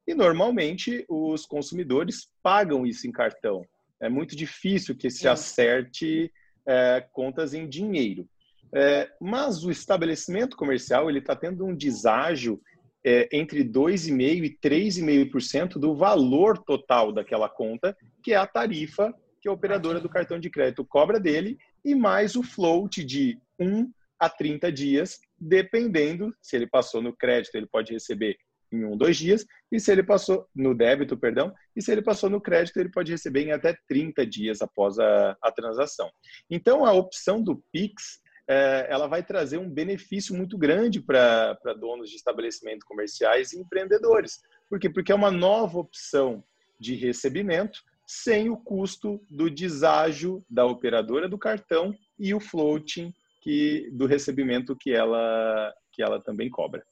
E 0.06 0.14
normalmente 0.14 1.04
os 1.08 1.46
consumidores 1.46 2.28
pagam 2.42 2.86
isso 2.86 3.06
em 3.06 3.12
cartão. 3.12 3.64
É 4.00 4.08
muito 4.08 4.34
difícil 4.34 4.96
que 4.96 5.10
se 5.10 5.28
acerte 5.28 6.32
é, 6.66 7.06
contas 7.12 7.54
em 7.54 7.68
dinheiro. 7.68 8.28
É, 8.74 9.10
mas 9.20 9.64
o 9.64 9.70
estabelecimento 9.70 10.56
comercial 10.56 11.08
ele 11.08 11.18
está 11.18 11.36
tendo 11.36 11.64
um 11.64 11.74
deságio 11.74 12.60
é, 13.04 13.28
entre 13.32 13.64
2,5% 13.64 14.44
e 14.44 14.58
3,5% 14.58 15.78
do 15.78 15.94
valor 15.94 16.58
total 16.58 17.12
daquela 17.12 17.48
conta, 17.48 17.96
que 18.22 18.32
é 18.32 18.36
a 18.36 18.46
tarifa 18.46 19.14
que 19.40 19.48
a 19.48 19.52
operadora 19.52 19.98
do 20.00 20.08
cartão 20.08 20.38
de 20.38 20.48
crédito 20.48 20.84
cobra 20.84 21.18
dele, 21.18 21.58
e 21.84 21.96
mais 21.96 22.36
o 22.36 22.44
float 22.44 23.02
de 23.02 23.36
1 23.58 23.90
a 24.18 24.28
30 24.28 24.70
dias, 24.70 25.18
dependendo 25.36 26.32
se 26.40 26.54
ele 26.54 26.66
passou 26.68 27.02
no 27.02 27.14
crédito, 27.14 27.56
ele 27.56 27.66
pode 27.66 27.92
receber 27.92 28.36
em 28.72 28.84
um, 28.84 28.96
dois 28.96 29.16
dias, 29.16 29.44
e 29.70 29.80
se 29.80 29.90
ele 29.90 30.02
passou 30.02 30.46
no 30.54 30.74
débito, 30.74 31.16
perdão, 31.16 31.52
e 31.76 31.82
se 31.82 31.90
ele 31.90 32.02
passou 32.02 32.30
no 32.30 32.40
crédito, 32.40 32.78
ele 32.78 32.88
pode 32.88 33.10
receber 33.10 33.42
em 33.42 33.50
até 33.50 33.76
30 33.88 34.24
dias 34.24 34.62
após 34.62 34.98
a, 34.98 35.36
a 35.42 35.50
transação. 35.50 36.08
Então, 36.48 36.86
a 36.86 36.92
opção 36.92 37.42
do 37.42 37.62
Pix, 37.72 38.20
ela 38.46 39.06
vai 39.06 39.22
trazer 39.22 39.58
um 39.58 39.70
benefício 39.70 40.34
muito 40.34 40.58
grande 40.58 41.00
para 41.00 41.56
donos 41.78 42.10
de 42.10 42.16
estabelecimentos 42.16 42.84
comerciais 42.84 43.52
e 43.52 43.60
empreendedores. 43.60 44.40
Por 44.68 44.78
quê? 44.78 44.90
Porque 44.90 45.12
é 45.12 45.14
uma 45.14 45.30
nova 45.30 45.78
opção 45.78 46.42
de 46.78 46.94
recebimento 46.94 47.80
sem 48.06 48.50
o 48.50 48.56
custo 48.56 49.24
do 49.30 49.48
deságio 49.48 50.44
da 50.50 50.66
operadora 50.66 51.28
do 51.28 51.38
cartão 51.38 51.94
e 52.18 52.34
o 52.34 52.40
floating 52.40 53.12
que 53.40 53.90
do 53.92 54.06
recebimento 54.06 54.76
que 54.76 54.92
ela 54.92 55.72
que 55.92 56.02
ela 56.02 56.20
também 56.22 56.48
cobra. 56.48 56.82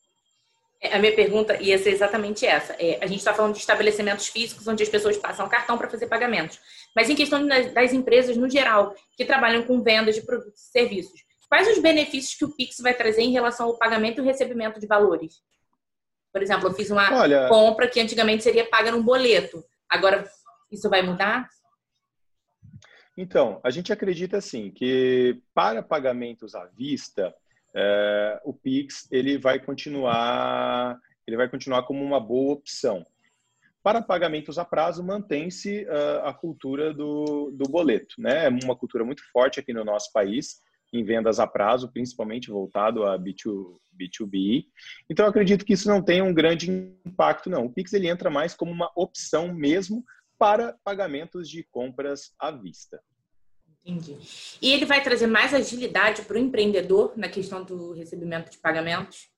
É, 0.83 0.95
a 0.95 0.99
minha 0.99 1.15
pergunta 1.15 1.61
ia 1.61 1.77
ser 1.79 1.91
exatamente 1.91 2.47
essa. 2.47 2.75
É, 2.79 2.99
a 3.03 3.07
gente 3.07 3.19
está 3.19 3.35
falando 3.35 3.53
de 3.53 3.61
estabelecimentos 3.61 4.29
físicos 4.29 4.67
onde 4.67 4.83
as 4.83 4.89
pessoas 4.89 5.17
passam 5.17 5.49
cartão 5.49 5.77
para 5.77 5.91
fazer 5.91 6.07
pagamentos. 6.07 6.59
Mas 6.97 7.11
em 7.11 7.15
questão 7.15 7.47
das, 7.47 7.73
das, 7.73 7.93
empresas 7.93 8.37
no 8.37 8.49
geral, 8.49 8.95
que 9.17 9.25
trabalham 9.25 9.63
com 9.63 9.83
vendas 9.83 10.15
de 10.15 10.23
produtos 10.23 10.61
e 10.63 10.71
serviços, 10.71 11.23
quais 11.51 11.69
os 11.69 11.83
benefícios 11.83 12.35
que 12.35 12.45
o 12.45 12.55
Pix 12.55 12.79
vai 12.79 12.95
trazer 12.95 13.23
em 13.23 13.33
relação 13.33 13.67
ao 13.67 13.77
pagamento 13.77 14.23
e 14.23 14.25
recebimento 14.25 14.81
de 14.81 14.87
valores? 14.87 15.43
Por 16.33 16.43
exemplo, 16.43 16.69
eu 16.69 16.75
fiz 16.75 16.91
uma 16.91 17.13
Olha... 17.13 17.49
compra 17.49 17.89
que 17.89 18.01
antigamente 18.01 18.45
seria 18.45 18.65
paga 18.65 18.93
num 18.93 19.03
boleto. 19.03 19.63
Agora, 19.89 20.25
isso 20.71 20.89
vai 20.89 21.03
mudar? 21.03 21.49
Então, 23.19 23.61
a 23.65 23.71
gente 23.71 23.93
acredita 23.93 24.37
assim 24.37 24.71
que 24.71 25.43
para 25.53 25.83
pagamentos 25.83 26.55
à 26.55 26.67
vista, 26.67 27.35
é, 27.75 28.41
o 28.45 28.55
Pix 28.55 29.09
ele 29.11 29.37
vai 29.37 29.59
continuar 29.59 30.99
ele 31.27 31.37
vai 31.37 31.49
continuar 31.49 31.85
como 31.85 32.03
uma 32.03 32.19
boa 32.19 32.55
opção. 32.55 33.07
Para 33.83 34.03
pagamentos 34.03 34.59
a 34.59 34.65
prazo, 34.65 35.03
mantém-se 35.03 35.85
uh, 35.85 36.27
a 36.27 36.35
cultura 36.35 36.93
do, 36.93 37.51
do 37.53 37.71
boleto. 37.71 38.17
Né? 38.19 38.47
É 38.47 38.49
uma 38.49 38.77
cultura 38.77 39.05
muito 39.05 39.23
forte 39.33 39.61
aqui 39.61 39.73
no 39.73 39.85
nosso 39.85 40.13
país, 40.13 40.61
em 40.93 41.05
vendas 41.05 41.39
a 41.39 41.47
prazo, 41.47 41.91
principalmente 41.93 42.51
voltado 42.51 43.05
a 43.05 43.19
B2, 43.19 43.77
B2B. 43.95 44.67
Então, 45.09 45.27
eu 45.27 45.31
acredito 45.31 45.65
que 45.65 45.75
isso 45.75 45.89
não 45.89 46.03
tem 46.03 46.23
um 46.23 46.35
grande 46.35 46.71
impacto, 47.05 47.49
não. 47.49 47.67
O 47.67 47.73
Pix 47.73 47.93
ele 47.93 48.09
entra 48.09 48.31
mais 48.31 48.55
como 48.55 48.73
uma 48.73 48.91
opção 48.97 49.53
mesmo 49.53 50.05
para 50.39 50.77
pagamentos 50.83 51.49
de 51.49 51.63
compras 51.71 52.33
à 52.39 52.51
vista. 52.51 53.01
Entendi. 53.85 54.17
E 54.61 54.73
ele 54.73 54.85
vai 54.85 55.03
trazer 55.03 55.27
mais 55.27 55.55
agilidade 55.55 56.23
para 56.23 56.37
o 56.37 56.41
empreendedor 56.41 57.13
na 57.17 57.29
questão 57.29 57.65
do 57.65 57.93
recebimento 57.93 58.51
de 58.51 58.59
pagamentos? 58.59 59.31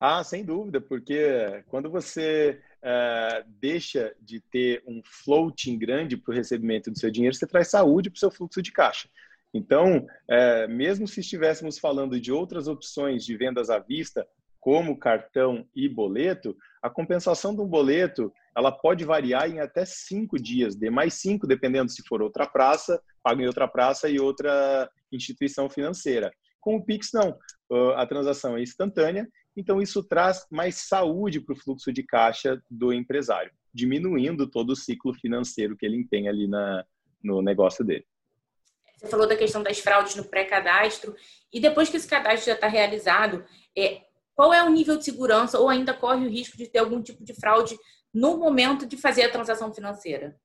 Ah, 0.00 0.24
sem 0.24 0.44
dúvida, 0.44 0.80
porque 0.80 1.62
quando 1.68 1.88
você 1.88 2.60
é, 2.82 3.44
deixa 3.46 4.12
de 4.20 4.40
ter 4.40 4.82
um 4.84 5.00
floating 5.04 5.78
grande 5.78 6.16
para 6.16 6.32
o 6.32 6.34
recebimento 6.34 6.90
do 6.90 6.98
seu 6.98 7.08
dinheiro, 7.08 7.36
você 7.36 7.46
traz 7.46 7.68
saúde 7.68 8.10
para 8.10 8.16
o 8.16 8.20
seu 8.20 8.30
fluxo 8.30 8.60
de 8.60 8.72
caixa. 8.72 9.08
Então, 9.54 10.06
é, 10.28 10.66
mesmo 10.66 11.06
se 11.06 11.20
estivéssemos 11.20 11.78
falando 11.78 12.18
de 12.18 12.32
outras 12.32 12.68
opções 12.68 13.24
de 13.24 13.36
vendas 13.36 13.68
à 13.68 13.78
vista, 13.78 14.26
como 14.58 14.96
cartão 14.96 15.66
e 15.74 15.88
boleto, 15.88 16.56
a 16.80 16.88
compensação 16.88 17.54
de 17.54 17.60
um 17.60 17.66
boleto 17.66 18.32
ela 18.56 18.70
pode 18.70 19.04
variar 19.04 19.50
em 19.50 19.60
até 19.60 19.84
cinco 19.84 20.40
dias, 20.40 20.76
de 20.76 20.88
mais 20.90 21.14
cinco, 21.14 21.46
dependendo 21.46 21.90
se 21.90 22.02
for 22.06 22.22
outra 22.22 22.46
praça, 22.46 23.02
paga 23.22 23.42
em 23.42 23.46
outra 23.46 23.66
praça 23.66 24.08
e 24.08 24.20
outra 24.20 24.88
instituição 25.10 25.68
financeira. 25.68 26.30
Com 26.60 26.76
o 26.76 26.84
Pix, 26.84 27.10
não. 27.12 27.36
A 27.96 28.06
transação 28.06 28.56
é 28.56 28.62
instantânea, 28.62 29.26
então 29.56 29.80
isso 29.80 30.02
traz 30.04 30.46
mais 30.50 30.86
saúde 30.86 31.40
para 31.40 31.54
o 31.54 31.58
fluxo 31.58 31.92
de 31.92 32.02
caixa 32.02 32.62
do 32.70 32.92
empresário, 32.92 33.50
diminuindo 33.74 34.48
todo 34.48 34.70
o 34.70 34.76
ciclo 34.76 35.12
financeiro 35.14 35.76
que 35.76 35.84
ele 35.84 35.96
empenha 35.96 36.30
ali 36.30 36.46
na, 36.46 36.84
no 37.22 37.42
negócio 37.42 37.84
dele. 37.84 38.04
Você 39.02 39.10
falou 39.10 39.26
da 39.26 39.36
questão 39.36 39.62
das 39.62 39.80
fraudes 39.80 40.14
no 40.14 40.24
pré-cadastro, 40.24 41.14
e 41.52 41.60
depois 41.60 41.88
que 41.88 41.96
esse 41.96 42.06
cadastro 42.06 42.46
já 42.46 42.54
está 42.54 42.68
realizado, 42.68 43.44
é, 43.76 44.02
qual 44.34 44.54
é 44.54 44.62
o 44.62 44.70
nível 44.70 44.96
de 44.96 45.04
segurança 45.04 45.58
ou 45.58 45.68
ainda 45.68 45.92
corre 45.92 46.24
o 46.24 46.30
risco 46.30 46.56
de 46.56 46.68
ter 46.68 46.78
algum 46.78 47.02
tipo 47.02 47.24
de 47.24 47.34
fraude 47.34 47.76
no 48.14 48.38
momento 48.38 48.86
de 48.86 48.96
fazer 48.96 49.24
a 49.24 49.30
transação 49.30 49.74
financeira? 49.74 50.36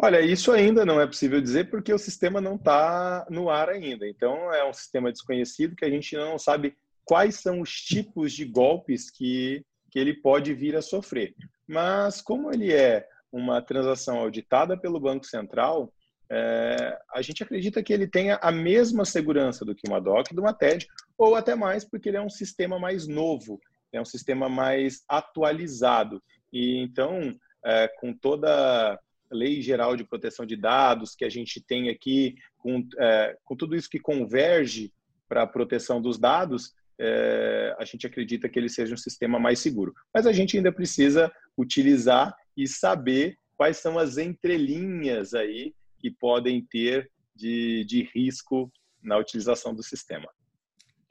Olha, 0.00 0.20
isso 0.20 0.52
ainda 0.52 0.84
não 0.84 1.00
é 1.00 1.06
possível 1.06 1.40
dizer 1.40 1.70
porque 1.70 1.92
o 1.92 1.98
sistema 1.98 2.40
não 2.40 2.54
está 2.54 3.26
no 3.28 3.50
ar 3.50 3.68
ainda. 3.68 4.06
Então, 4.06 4.52
é 4.52 4.64
um 4.68 4.72
sistema 4.72 5.10
desconhecido 5.10 5.74
que 5.74 5.84
a 5.84 5.90
gente 5.90 6.14
não 6.16 6.38
sabe 6.38 6.76
quais 7.04 7.36
são 7.36 7.60
os 7.60 7.70
tipos 7.80 8.32
de 8.32 8.44
golpes 8.44 9.10
que, 9.10 9.64
que 9.90 9.98
ele 9.98 10.14
pode 10.14 10.54
vir 10.54 10.76
a 10.76 10.82
sofrer. 10.82 11.34
Mas, 11.66 12.20
como 12.20 12.52
ele 12.52 12.72
é 12.72 13.08
uma 13.32 13.60
transação 13.60 14.18
auditada 14.18 14.78
pelo 14.78 15.00
Banco 15.00 15.26
Central, 15.26 15.92
é, 16.30 16.98
a 17.14 17.22
gente 17.22 17.42
acredita 17.42 17.82
que 17.82 17.92
ele 17.92 18.06
tenha 18.06 18.38
a 18.42 18.52
mesma 18.52 19.04
segurança 19.04 19.64
do 19.64 19.74
que 19.74 19.88
uma 19.88 20.00
DOC, 20.00 20.34
de 20.34 20.40
uma 20.40 20.52
TED, 20.52 20.86
ou 21.16 21.34
até 21.34 21.54
mais, 21.54 21.84
porque 21.84 22.08
ele 22.08 22.18
é 22.18 22.22
um 22.22 22.30
sistema 22.30 22.78
mais 22.78 23.06
novo, 23.06 23.60
é 23.92 24.00
um 24.00 24.04
sistema 24.04 24.48
mais 24.48 25.02
atualizado. 25.08 26.22
E 26.52 26.78
então, 26.78 27.34
é, 27.64 27.88
com 28.00 28.12
toda 28.12 28.48
a 28.50 28.98
lei 29.30 29.62
geral 29.62 29.96
de 29.96 30.04
proteção 30.04 30.44
de 30.44 30.56
dados 30.56 31.14
que 31.14 31.24
a 31.24 31.30
gente 31.30 31.60
tem 31.60 31.88
aqui, 31.88 32.34
com, 32.58 32.86
é, 32.98 33.36
com 33.44 33.56
tudo 33.56 33.74
isso 33.74 33.88
que 33.88 33.98
converge 33.98 34.92
para 35.28 35.42
a 35.42 35.46
proteção 35.46 36.00
dos 36.00 36.18
dados, 36.18 36.74
é, 37.00 37.74
a 37.78 37.84
gente 37.84 38.06
acredita 38.06 38.48
que 38.48 38.58
ele 38.58 38.68
seja 38.68 38.94
um 38.94 38.98
sistema 38.98 39.38
mais 39.38 39.60
seguro. 39.60 39.94
Mas 40.12 40.26
a 40.26 40.32
gente 40.32 40.56
ainda 40.56 40.72
precisa 40.72 41.32
utilizar 41.56 42.34
e 42.56 42.66
saber 42.66 43.36
quais 43.56 43.78
são 43.78 43.98
as 43.98 44.18
entrelinhas 44.18 45.32
aí 45.32 45.74
que 45.98 46.10
podem 46.10 46.64
ter 46.64 47.10
de, 47.34 47.84
de 47.84 48.08
risco 48.14 48.70
na 49.02 49.16
utilização 49.16 49.74
do 49.74 49.82
sistema. 49.82 50.28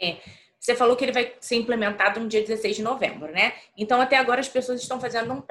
É. 0.01 0.17
Você 0.59 0.75
falou 0.75 0.95
que 0.97 1.05
ele 1.05 1.13
vai 1.13 1.33
ser 1.39 1.55
implementado 1.55 2.19
no 2.19 2.27
dia 2.27 2.41
16 2.41 2.77
de 2.77 2.83
novembro, 2.83 3.31
né? 3.31 3.53
Então, 3.77 4.01
até 4.01 4.17
agora, 4.17 4.41
as 4.41 4.49
pessoas 4.49 4.81
estão 4.81 4.99
fazendo 4.99 5.31
um 5.31 5.41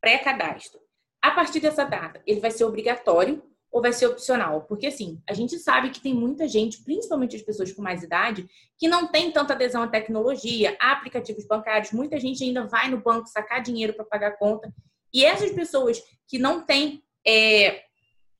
pré-cadastro. 0.00 0.80
A 1.22 1.30
partir 1.30 1.60
dessa 1.60 1.84
data, 1.84 2.20
ele 2.26 2.40
vai 2.40 2.50
ser 2.50 2.64
obrigatório 2.64 3.42
ou 3.70 3.82
vai 3.82 3.92
ser 3.92 4.06
opcional? 4.06 4.62
Porque, 4.62 4.86
assim, 4.86 5.20
a 5.28 5.32
gente 5.32 5.58
sabe 5.58 5.90
que 5.90 6.00
tem 6.00 6.14
muita 6.14 6.48
gente, 6.48 6.82
principalmente 6.82 7.36
as 7.36 7.42
pessoas 7.42 7.72
com 7.72 7.82
mais 7.82 8.02
idade, 8.02 8.46
que 8.78 8.88
não 8.88 9.06
tem 9.06 9.30
tanta 9.30 9.52
adesão 9.52 9.82
à 9.82 9.88
tecnologia, 9.88 10.76
a 10.80 10.92
aplicativos 10.92 11.46
bancários. 11.46 11.92
Muita 11.92 12.18
gente 12.18 12.42
ainda 12.42 12.66
vai 12.66 12.90
no 12.90 13.00
banco 13.00 13.28
sacar 13.28 13.62
dinheiro 13.62 13.92
para 13.94 14.04
pagar 14.04 14.28
a 14.28 14.36
conta. 14.36 14.72
E 15.12 15.24
essas 15.24 15.52
pessoas 15.52 16.02
que 16.26 16.38
não 16.38 16.64
têm 16.64 17.02
é, 17.26 17.82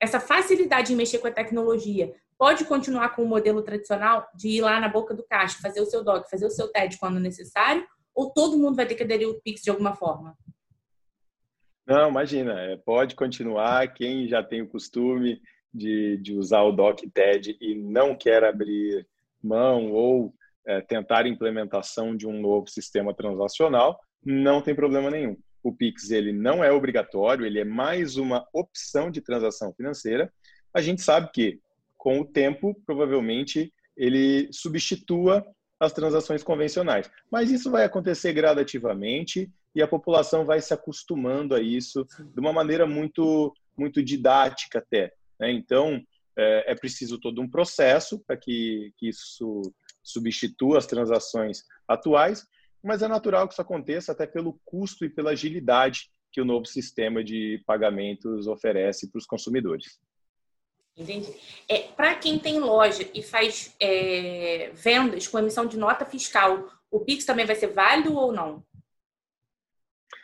essa 0.00 0.20
facilidade 0.20 0.92
em 0.92 0.96
mexer 0.96 1.18
com 1.18 1.26
a 1.26 1.32
tecnologia 1.32 2.14
pode 2.38 2.64
continuar 2.64 3.10
com 3.10 3.22
o 3.22 3.28
modelo 3.28 3.62
tradicional 3.62 4.28
de 4.34 4.48
ir 4.48 4.60
lá 4.60 4.80
na 4.80 4.88
boca 4.88 5.14
do 5.14 5.22
caixa, 5.22 5.60
fazer 5.62 5.80
o 5.80 5.86
seu 5.86 6.02
DOC, 6.02 6.28
fazer 6.28 6.46
o 6.46 6.50
seu 6.50 6.68
TED 6.68 6.98
quando 6.98 7.20
necessário, 7.20 7.86
ou 8.14 8.30
todo 8.30 8.58
mundo 8.58 8.76
vai 8.76 8.86
ter 8.86 8.94
que 8.94 9.02
aderir 9.02 9.28
ao 9.28 9.34
Pix 9.34 9.62
de 9.62 9.70
alguma 9.70 9.94
forma? 9.94 10.36
Não, 11.86 12.08
imagina, 12.08 12.60
é, 12.60 12.76
pode 12.76 13.14
continuar. 13.14 13.92
Quem 13.92 14.26
já 14.26 14.42
tem 14.42 14.62
o 14.62 14.68
costume 14.68 15.40
de, 15.72 16.16
de 16.18 16.34
usar 16.34 16.62
o 16.62 16.72
DOC 16.72 17.10
TED 17.12 17.56
e 17.60 17.74
não 17.74 18.16
quer 18.16 18.44
abrir 18.44 19.06
mão 19.42 19.92
ou 19.92 20.34
é, 20.66 20.80
tentar 20.80 21.26
implementação 21.26 22.16
de 22.16 22.26
um 22.26 22.40
novo 22.40 22.68
sistema 22.68 23.14
transacional, 23.14 24.00
não 24.24 24.62
tem 24.62 24.74
problema 24.74 25.10
nenhum 25.10 25.36
o 25.64 25.72
Pix 25.72 26.10
ele 26.10 26.32
não 26.32 26.62
é 26.62 26.70
obrigatório, 26.70 27.46
ele 27.46 27.58
é 27.58 27.64
mais 27.64 28.16
uma 28.16 28.46
opção 28.52 29.10
de 29.10 29.22
transação 29.22 29.72
financeira. 29.72 30.30
A 30.74 30.82
gente 30.82 31.00
sabe 31.00 31.30
que, 31.32 31.58
com 31.96 32.20
o 32.20 32.26
tempo, 32.26 32.78
provavelmente 32.84 33.72
ele 33.96 34.48
substitua 34.52 35.44
as 35.80 35.92
transações 35.92 36.42
convencionais. 36.42 37.10
Mas 37.30 37.50
isso 37.50 37.70
vai 37.70 37.84
acontecer 37.84 38.34
gradativamente 38.34 39.50
e 39.74 39.82
a 39.82 39.88
população 39.88 40.44
vai 40.44 40.60
se 40.60 40.74
acostumando 40.74 41.54
a 41.54 41.60
isso 41.60 42.06
de 42.32 42.40
uma 42.40 42.52
maneira 42.52 42.86
muito, 42.86 43.52
muito 43.76 44.02
didática 44.02 44.78
até. 44.78 45.12
Né? 45.40 45.50
Então, 45.50 46.00
é, 46.36 46.72
é, 46.72 46.74
preciso 46.74 47.18
todo 47.18 47.40
um 47.40 47.48
processo 47.48 48.18
para 48.26 48.36
que, 48.36 48.92
que 48.98 49.08
isso 49.08 49.62
substitua 50.02 50.78
as 50.78 50.86
transações 50.86 51.62
atuais, 51.88 52.46
mas 52.84 53.02
é 53.02 53.08
natural 53.08 53.48
que 53.48 53.54
isso 53.54 53.62
aconteça 53.62 54.12
até 54.12 54.26
pelo 54.26 54.60
custo 54.64 55.04
e 55.04 55.10
pela 55.10 55.30
agilidade 55.30 56.10
que 56.30 56.40
o 56.40 56.44
novo 56.44 56.66
sistema 56.66 57.24
de 57.24 57.62
pagamentos 57.66 58.46
oferece 58.46 59.10
para 59.10 59.18
os 59.18 59.26
consumidores. 59.26 60.00
Entendi. 60.96 61.32
É, 61.68 61.88
para 61.88 62.14
quem 62.16 62.38
tem 62.38 62.60
loja 62.60 63.08
e 63.14 63.22
faz 63.22 63.74
é, 63.80 64.70
vendas 64.74 65.26
com 65.26 65.38
emissão 65.38 65.66
de 65.66 65.76
nota 65.76 66.04
fiscal, 66.04 66.68
o 66.90 67.00
Pix 67.00 67.24
também 67.24 67.46
vai 67.46 67.56
ser 67.56 67.68
válido 67.68 68.14
ou 68.14 68.32
não? 68.32 68.64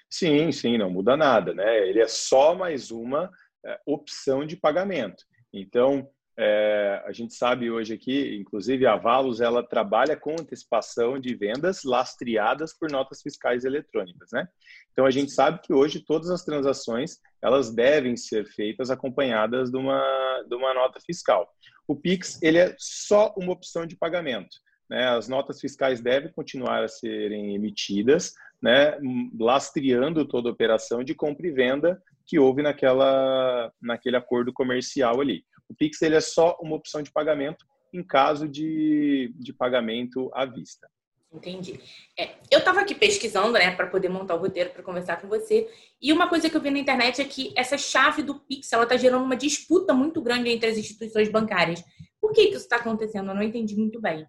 Sim, 0.08 0.52
sim, 0.52 0.76
não 0.76 0.90
muda 0.90 1.16
nada, 1.16 1.54
né? 1.54 1.88
Ele 1.88 2.00
é 2.00 2.08
só 2.08 2.54
mais 2.54 2.90
uma 2.90 3.30
é, 3.64 3.80
opção 3.86 4.44
de 4.44 4.56
pagamento. 4.56 5.24
Então, 5.52 6.08
é, 6.42 7.02
a 7.04 7.12
gente 7.12 7.34
sabe 7.34 7.70
hoje 7.70 7.92
aqui, 7.92 8.34
inclusive 8.34 8.86
a 8.86 8.96
Valos, 8.96 9.42
ela 9.42 9.62
trabalha 9.62 10.16
com 10.16 10.32
antecipação 10.32 11.20
de 11.20 11.34
vendas 11.34 11.84
lastreadas 11.84 12.72
por 12.72 12.90
notas 12.90 13.20
fiscais 13.20 13.66
eletrônicas, 13.66 14.30
né? 14.32 14.48
Então 14.90 15.04
a 15.04 15.10
gente 15.10 15.32
sabe 15.32 15.60
que 15.60 15.70
hoje 15.70 16.00
todas 16.00 16.30
as 16.30 16.42
transações 16.42 17.18
elas 17.42 17.74
devem 17.74 18.16
ser 18.16 18.46
feitas 18.46 18.90
acompanhadas 18.90 19.70
de 19.70 19.76
uma, 19.76 20.02
de 20.48 20.54
uma 20.54 20.72
nota 20.72 20.98
fiscal. 21.04 21.46
O 21.86 21.94
Pix 21.94 22.38
ele 22.42 22.56
é 22.56 22.74
só 22.78 23.34
uma 23.36 23.52
opção 23.52 23.84
de 23.84 23.94
pagamento. 23.94 24.56
Né? 24.88 25.08
As 25.08 25.28
notas 25.28 25.60
fiscais 25.60 26.00
devem 26.00 26.32
continuar 26.32 26.82
a 26.82 26.88
serem 26.88 27.54
emitidas, 27.54 28.32
né? 28.62 28.98
lastreando 29.38 30.26
toda 30.26 30.48
a 30.48 30.52
operação 30.52 31.04
de 31.04 31.14
compra 31.14 31.46
e 31.46 31.52
venda 31.52 32.02
que 32.26 32.38
houve 32.38 32.62
naquela, 32.62 33.70
naquele 33.80 34.16
acordo 34.16 34.52
comercial 34.52 35.20
ali. 35.20 35.44
O 35.70 35.74
Pix 35.74 36.02
ele 36.02 36.16
é 36.16 36.20
só 36.20 36.58
uma 36.60 36.74
opção 36.74 37.00
de 37.00 37.12
pagamento 37.12 37.64
em 37.92 38.02
caso 38.02 38.48
de, 38.48 39.32
de 39.38 39.52
pagamento 39.52 40.28
à 40.34 40.44
vista. 40.44 40.90
Entendi. 41.32 41.80
É, 42.18 42.34
eu 42.50 42.58
estava 42.58 42.80
aqui 42.80 42.92
pesquisando, 42.92 43.52
né, 43.52 43.70
para 43.70 43.86
poder 43.86 44.08
montar 44.08 44.34
o 44.34 44.38
roteiro 44.38 44.70
para 44.70 44.82
conversar 44.82 45.20
com 45.20 45.28
você. 45.28 45.70
E 46.02 46.12
uma 46.12 46.28
coisa 46.28 46.50
que 46.50 46.56
eu 46.56 46.60
vi 46.60 46.70
na 46.70 46.80
internet 46.80 47.22
é 47.22 47.24
que 47.24 47.54
essa 47.56 47.78
chave 47.78 48.22
do 48.22 48.40
Pix 48.40 48.72
ela 48.72 48.82
está 48.82 48.96
gerando 48.96 49.24
uma 49.24 49.36
disputa 49.36 49.94
muito 49.94 50.20
grande 50.20 50.50
entre 50.50 50.68
as 50.68 50.76
instituições 50.76 51.30
bancárias. 51.30 51.84
Por 52.20 52.32
que, 52.32 52.48
que 52.48 52.56
isso 52.56 52.64
está 52.64 52.76
acontecendo? 52.76 53.30
Eu 53.30 53.34
não 53.36 53.42
entendi 53.44 53.76
muito 53.76 54.00
bem. 54.00 54.26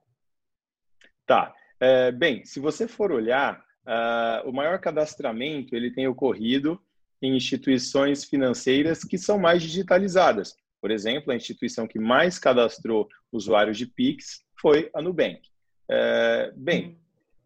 Tá. 1.25 1.53
É, 1.79 2.11
bem, 2.11 2.45
se 2.45 2.59
você 2.59 2.87
for 2.87 3.11
olhar, 3.11 3.59
uh, 3.87 4.47
o 4.47 4.53
maior 4.53 4.79
cadastramento 4.79 5.75
ele 5.75 5.89
tem 5.91 6.07
ocorrido 6.07 6.79
em 7.19 7.35
instituições 7.35 8.23
financeiras 8.23 9.03
que 9.03 9.17
são 9.17 9.39
mais 9.39 9.63
digitalizadas. 9.63 10.55
Por 10.81 10.91
exemplo, 10.91 11.31
a 11.31 11.35
instituição 11.35 11.87
que 11.87 11.99
mais 11.99 12.39
cadastrou 12.39 13.07
usuários 13.31 13.77
de 13.77 13.85
Pix 13.85 14.43
foi 14.59 14.89
a 14.93 15.01
Nubank. 15.01 15.39
É, 15.89 16.51
bem, 16.55 16.97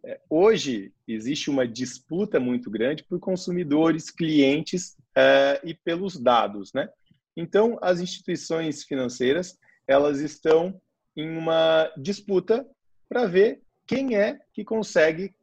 é, 0.06 0.20
hoje 0.30 0.94
existe 1.08 1.50
uma 1.50 1.68
disputa 1.68 2.40
muito 2.40 2.72
grande 2.72 3.04
por 3.04 3.20
consumidores, 3.20 4.10
clientes 4.10 4.96
é, 5.16 5.60
e 5.64 5.74
pelos 5.74 6.18
dados, 6.18 6.72
né? 6.74 6.90
Então, 7.36 7.78
as 7.82 8.00
instituições 8.00 8.84
financeiras 8.84 9.58
elas 9.88 10.20
estão 10.20 10.80
em 11.16 11.38
uma 11.38 11.92
disputa 11.98 12.66
para 13.10 13.26
ver 13.26 13.62
quem 13.86 14.16
é 14.16 14.40
que 14.54 14.64
consegue 14.64 15.36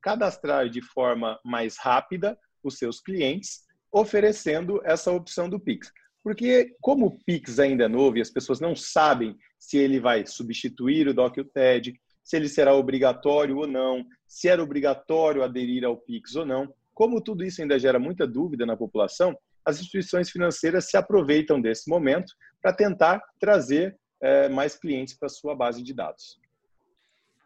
cadastrar 0.00 0.68
de 0.68 0.82
forma 0.82 1.38
mais 1.44 1.78
rápida 1.78 2.38
os 2.62 2.76
seus 2.76 3.00
clientes, 3.00 3.64
oferecendo 3.90 4.80
essa 4.84 5.10
opção 5.10 5.48
do 5.48 5.58
Pix. 5.58 5.90
Porque 6.22 6.76
como 6.80 7.06
o 7.06 7.18
Pix 7.24 7.58
ainda 7.58 7.84
é 7.84 7.88
novo 7.88 8.18
e 8.18 8.20
as 8.20 8.30
pessoas 8.30 8.60
não 8.60 8.76
sabem 8.76 9.36
se 9.58 9.76
ele 9.76 9.98
vai 9.98 10.26
substituir 10.26 11.08
o 11.08 11.14
DOC 11.14 11.38
e 11.38 11.40
o 11.40 11.44
TED, 11.44 12.00
se 12.22 12.36
ele 12.36 12.48
será 12.48 12.74
obrigatório 12.74 13.58
ou 13.58 13.66
não, 13.66 14.04
se 14.26 14.48
era 14.48 14.62
obrigatório 14.62 15.42
aderir 15.42 15.84
ao 15.84 15.96
Pix 15.96 16.36
ou 16.36 16.46
não, 16.46 16.72
como 16.94 17.22
tudo 17.22 17.44
isso 17.44 17.60
ainda 17.60 17.78
gera 17.78 17.98
muita 17.98 18.26
dúvida 18.26 18.64
na 18.64 18.76
população, 18.76 19.36
as 19.64 19.80
instituições 19.80 20.30
financeiras 20.30 20.88
se 20.88 20.96
aproveitam 20.96 21.60
desse 21.60 21.88
momento 21.88 22.32
para 22.60 22.72
tentar 22.72 23.20
trazer 23.40 23.98
é, 24.20 24.48
mais 24.48 24.76
clientes 24.76 25.14
para 25.14 25.28
sua 25.28 25.54
base 25.54 25.82
de 25.82 25.92
dados. 25.92 26.40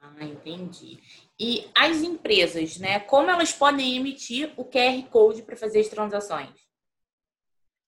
Ah, 0.01 0.25
entendi. 0.25 0.99
E 1.39 1.69
as 1.77 2.03
empresas, 2.03 2.79
né? 2.79 3.01
Como 3.01 3.31
elas 3.31 3.53
podem 3.53 3.97
emitir 3.97 4.53
o 4.57 4.65
QR 4.65 5.03
Code 5.11 5.43
para 5.43 5.57
fazer 5.57 5.81
as 5.81 5.89
transações? 5.89 6.66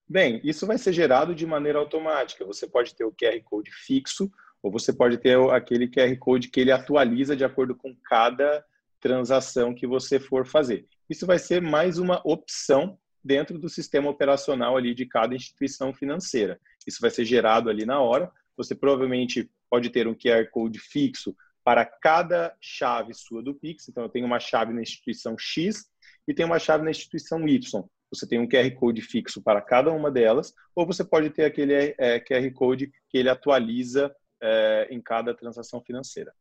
Bem, 0.08 0.40
isso 0.42 0.66
vai 0.66 0.78
ser 0.78 0.92
gerado 0.92 1.34
de 1.34 1.44
maneira 1.44 1.78
automática. 1.78 2.44
Você 2.46 2.66
pode 2.66 2.94
ter 2.94 3.04
o 3.04 3.12
QR 3.12 3.38
Code 3.44 3.70
fixo 3.70 4.30
ou 4.62 4.72
você 4.72 4.92
pode 4.92 5.18
ter 5.18 5.38
aquele 5.50 5.86
QR 5.86 6.16
Code 6.18 6.48
que 6.48 6.60
ele 6.60 6.72
atualiza 6.72 7.36
de 7.36 7.44
acordo 7.44 7.74
com 7.74 7.94
cada 8.04 8.64
transação 9.00 9.74
que 9.74 9.86
você 9.86 10.18
for 10.18 10.46
fazer. 10.46 10.86
Isso 11.10 11.26
vai 11.26 11.38
ser 11.38 11.60
mais 11.60 11.98
uma 11.98 12.20
opção 12.24 12.98
dentro 13.22 13.58
do 13.58 13.68
sistema 13.68 14.08
operacional 14.08 14.76
ali 14.76 14.94
de 14.94 15.04
cada 15.04 15.34
instituição 15.34 15.92
financeira. 15.92 16.58
Isso 16.86 16.98
vai 17.00 17.10
ser 17.10 17.26
gerado 17.26 17.68
ali 17.68 17.84
na 17.84 18.00
hora. 18.00 18.30
Você 18.56 18.74
provavelmente 18.74 19.50
pode 19.68 19.90
ter 19.90 20.08
um 20.08 20.14
QR 20.14 20.48
Code 20.50 20.78
fixo 20.78 21.36
para 21.62 21.84
cada 21.84 22.56
chave 22.60 23.12
sua 23.12 23.42
do 23.42 23.54
Pix. 23.54 23.88
Então, 23.88 24.04
eu 24.04 24.08
tenho 24.08 24.24
uma 24.24 24.40
chave 24.40 24.72
na 24.72 24.80
instituição 24.80 25.36
X 25.38 25.84
e 26.26 26.32
tenho 26.32 26.48
uma 26.48 26.58
chave 26.58 26.82
na 26.82 26.90
instituição 26.90 27.46
Y. 27.46 27.84
Você 28.10 28.26
tem 28.26 28.38
um 28.38 28.48
QR 28.48 28.70
Code 28.74 29.02
fixo 29.02 29.42
para 29.42 29.60
cada 29.60 29.90
uma 29.92 30.10
delas, 30.10 30.54
ou 30.74 30.86
você 30.86 31.04
pode 31.04 31.30
ter 31.30 31.44
aquele 31.44 31.94
é, 31.98 32.20
QR 32.20 32.50
Code 32.54 32.92
que 33.08 33.18
ele 33.18 33.28
atualiza 33.28 34.14
é, 34.40 34.88
em 34.90 35.00
cada 35.00 35.34
transação 35.34 35.80
financeira. 35.80 36.32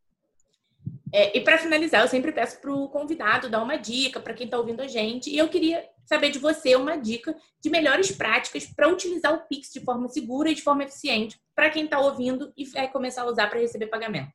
É, 1.13 1.37
e 1.37 1.41
para 1.41 1.57
finalizar, 1.57 2.01
eu 2.01 2.07
sempre 2.07 2.31
peço 2.31 2.59
para 2.59 2.71
o 2.71 2.89
convidado 2.89 3.49
dar 3.49 3.63
uma 3.63 3.77
dica 3.77 4.19
para 4.19 4.33
quem 4.33 4.45
está 4.45 4.57
ouvindo 4.57 4.81
a 4.81 4.87
gente. 4.87 5.29
E 5.29 5.37
eu 5.37 5.47
queria 5.47 5.83
saber 6.05 6.29
de 6.31 6.39
você 6.39 6.75
uma 6.75 6.97
dica 6.97 7.35
de 7.61 7.69
melhores 7.69 8.11
práticas 8.11 8.65
para 8.65 8.89
utilizar 8.89 9.33
o 9.33 9.47
Pix 9.47 9.71
de 9.71 9.81
forma 9.81 10.07
segura 10.09 10.49
e 10.49 10.55
de 10.55 10.61
forma 10.61 10.83
eficiente 10.83 11.39
para 11.55 11.69
quem 11.69 11.85
está 11.85 11.99
ouvindo 11.99 12.51
e 12.57 12.65
vai 12.65 12.89
começar 12.91 13.23
a 13.23 13.27
usar 13.27 13.47
para 13.47 13.59
receber 13.59 13.87
pagamento. 13.87 14.33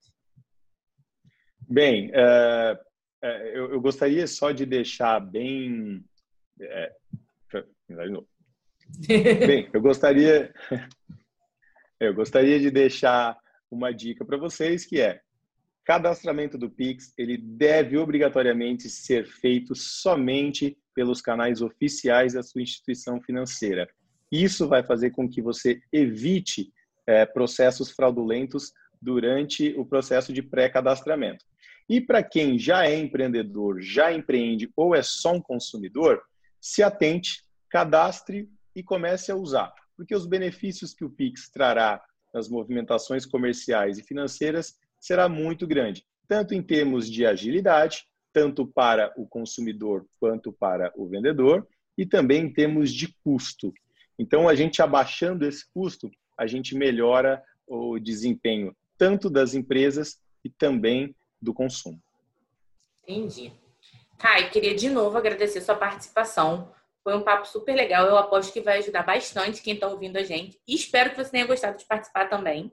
Bem, 1.68 2.10
é, 2.12 2.78
é, 3.22 3.48
eu, 3.56 3.72
eu, 3.72 3.80
gostaria 3.80 4.26
só 4.26 4.50
de 4.50 4.66
deixar 4.66 5.20
bem. 5.20 6.04
É, 6.60 6.92
bem, 9.46 9.68
eu 9.72 9.80
gostaria, 9.80 10.52
eu 12.00 12.14
gostaria 12.14 12.58
de 12.58 12.70
deixar 12.70 13.38
uma 13.70 13.92
dica 13.92 14.24
para 14.24 14.36
vocês 14.36 14.84
que 14.84 15.00
é 15.00 15.20
cadastramento 15.84 16.56
do 16.56 16.70
Pix 16.70 17.12
ele 17.18 17.36
deve 17.36 17.96
obrigatoriamente 17.96 18.88
ser 18.88 19.26
feito 19.26 19.74
somente 19.74 20.78
pelos 20.94 21.20
canais 21.20 21.60
oficiais 21.60 22.34
da 22.34 22.42
sua 22.42 22.62
instituição 22.62 23.20
financeira. 23.20 23.88
Isso 24.30 24.68
vai 24.68 24.82
fazer 24.82 25.10
com 25.10 25.28
que 25.28 25.42
você 25.42 25.80
evite 25.92 26.72
é, 27.06 27.26
processos 27.26 27.90
fraudulentos 27.90 28.72
durante 29.00 29.74
o 29.76 29.84
processo 29.84 30.32
de 30.32 30.42
pré-cadastramento. 30.42 31.44
E 31.88 32.00
para 32.00 32.22
quem 32.22 32.58
já 32.58 32.86
é 32.86 32.96
empreendedor, 32.96 33.80
já 33.82 34.12
empreende 34.12 34.70
ou 34.76 34.94
é 34.94 35.02
só 35.02 35.32
um 35.32 35.40
consumidor, 35.40 36.22
se 36.62 36.82
atente, 36.82 37.44
cadastre 37.68 38.48
e 38.74 38.84
comece 38.84 39.32
a 39.32 39.36
usar, 39.36 39.74
porque 39.96 40.14
os 40.14 40.24
benefícios 40.24 40.94
que 40.94 41.04
o 41.04 41.10
Pix 41.10 41.50
trará 41.50 42.00
nas 42.32 42.48
movimentações 42.48 43.26
comerciais 43.26 43.98
e 43.98 44.04
financeiras 44.04 44.78
será 45.00 45.28
muito 45.28 45.66
grande, 45.66 46.06
tanto 46.28 46.54
em 46.54 46.62
termos 46.62 47.10
de 47.10 47.26
agilidade, 47.26 48.06
tanto 48.32 48.64
para 48.64 49.12
o 49.16 49.26
consumidor 49.26 50.06
quanto 50.20 50.52
para 50.52 50.92
o 50.96 51.06
vendedor, 51.06 51.66
e 51.98 52.06
também 52.06 52.44
em 52.44 52.52
termos 52.52 52.92
de 52.92 53.12
custo. 53.22 53.74
Então, 54.18 54.48
a 54.48 54.54
gente 54.54 54.80
abaixando 54.80 55.44
esse 55.44 55.66
custo, 55.74 56.08
a 56.38 56.46
gente 56.46 56.74
melhora 56.74 57.42
o 57.66 57.98
desempenho 57.98 58.74
tanto 58.96 59.28
das 59.28 59.52
empresas 59.52 60.20
e 60.44 60.48
também 60.48 61.12
do 61.40 61.52
consumo. 61.52 62.00
Entendi. 63.02 63.52
Kai, 64.22 64.50
queria 64.50 64.72
de 64.72 64.88
novo 64.88 65.18
agradecer 65.18 65.60
sua 65.60 65.74
participação. 65.74 66.72
Foi 67.02 67.12
um 67.16 67.24
papo 67.24 67.44
super 67.44 67.74
legal. 67.74 68.06
Eu 68.06 68.16
aposto 68.16 68.52
que 68.52 68.60
vai 68.60 68.78
ajudar 68.78 69.02
bastante 69.02 69.60
quem 69.60 69.74
está 69.74 69.88
ouvindo 69.88 70.16
a 70.16 70.22
gente. 70.22 70.60
E 70.64 70.76
espero 70.76 71.10
que 71.10 71.16
você 71.16 71.32
tenha 71.32 71.44
gostado 71.44 71.76
de 71.76 71.84
participar 71.84 72.28
também. 72.28 72.70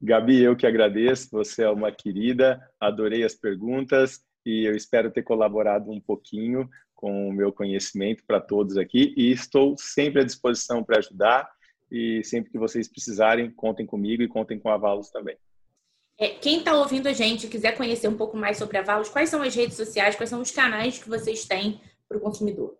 Gabi, 0.00 0.40
eu 0.40 0.56
que 0.56 0.66
agradeço. 0.66 1.28
Você 1.32 1.62
é 1.62 1.68
uma 1.68 1.92
querida. 1.92 2.58
Adorei 2.80 3.22
as 3.22 3.34
perguntas 3.34 4.24
e 4.46 4.64
eu 4.64 4.74
espero 4.74 5.10
ter 5.10 5.24
colaborado 5.24 5.90
um 5.90 6.00
pouquinho 6.00 6.66
com 6.94 7.28
o 7.28 7.32
meu 7.32 7.52
conhecimento 7.52 8.24
para 8.26 8.40
todos 8.40 8.78
aqui. 8.78 9.12
E 9.14 9.30
estou 9.30 9.76
sempre 9.76 10.22
à 10.22 10.24
disposição 10.24 10.82
para 10.82 11.00
ajudar. 11.00 11.46
E 11.90 12.24
sempre 12.24 12.50
que 12.50 12.58
vocês 12.58 12.88
precisarem, 12.88 13.50
contem 13.50 13.84
comigo 13.84 14.22
e 14.22 14.28
contem 14.28 14.58
com 14.58 14.70
a 14.70 14.78
Valos 14.78 15.10
também. 15.10 15.36
É, 16.20 16.28
quem 16.28 16.58
está 16.58 16.74
ouvindo 16.74 17.08
a 17.08 17.14
gente 17.14 17.48
quiser 17.48 17.74
conhecer 17.74 18.06
um 18.06 18.16
pouco 18.16 18.36
mais 18.36 18.58
sobre 18.58 18.76
a 18.76 18.82
Valos, 18.82 19.08
quais 19.08 19.30
são 19.30 19.40
as 19.40 19.54
redes 19.54 19.74
sociais, 19.74 20.14
quais 20.14 20.28
são 20.28 20.42
os 20.42 20.50
canais 20.50 20.98
que 20.98 21.08
vocês 21.08 21.46
têm 21.46 21.80
para 22.06 22.18
o 22.18 22.20
consumidor? 22.20 22.76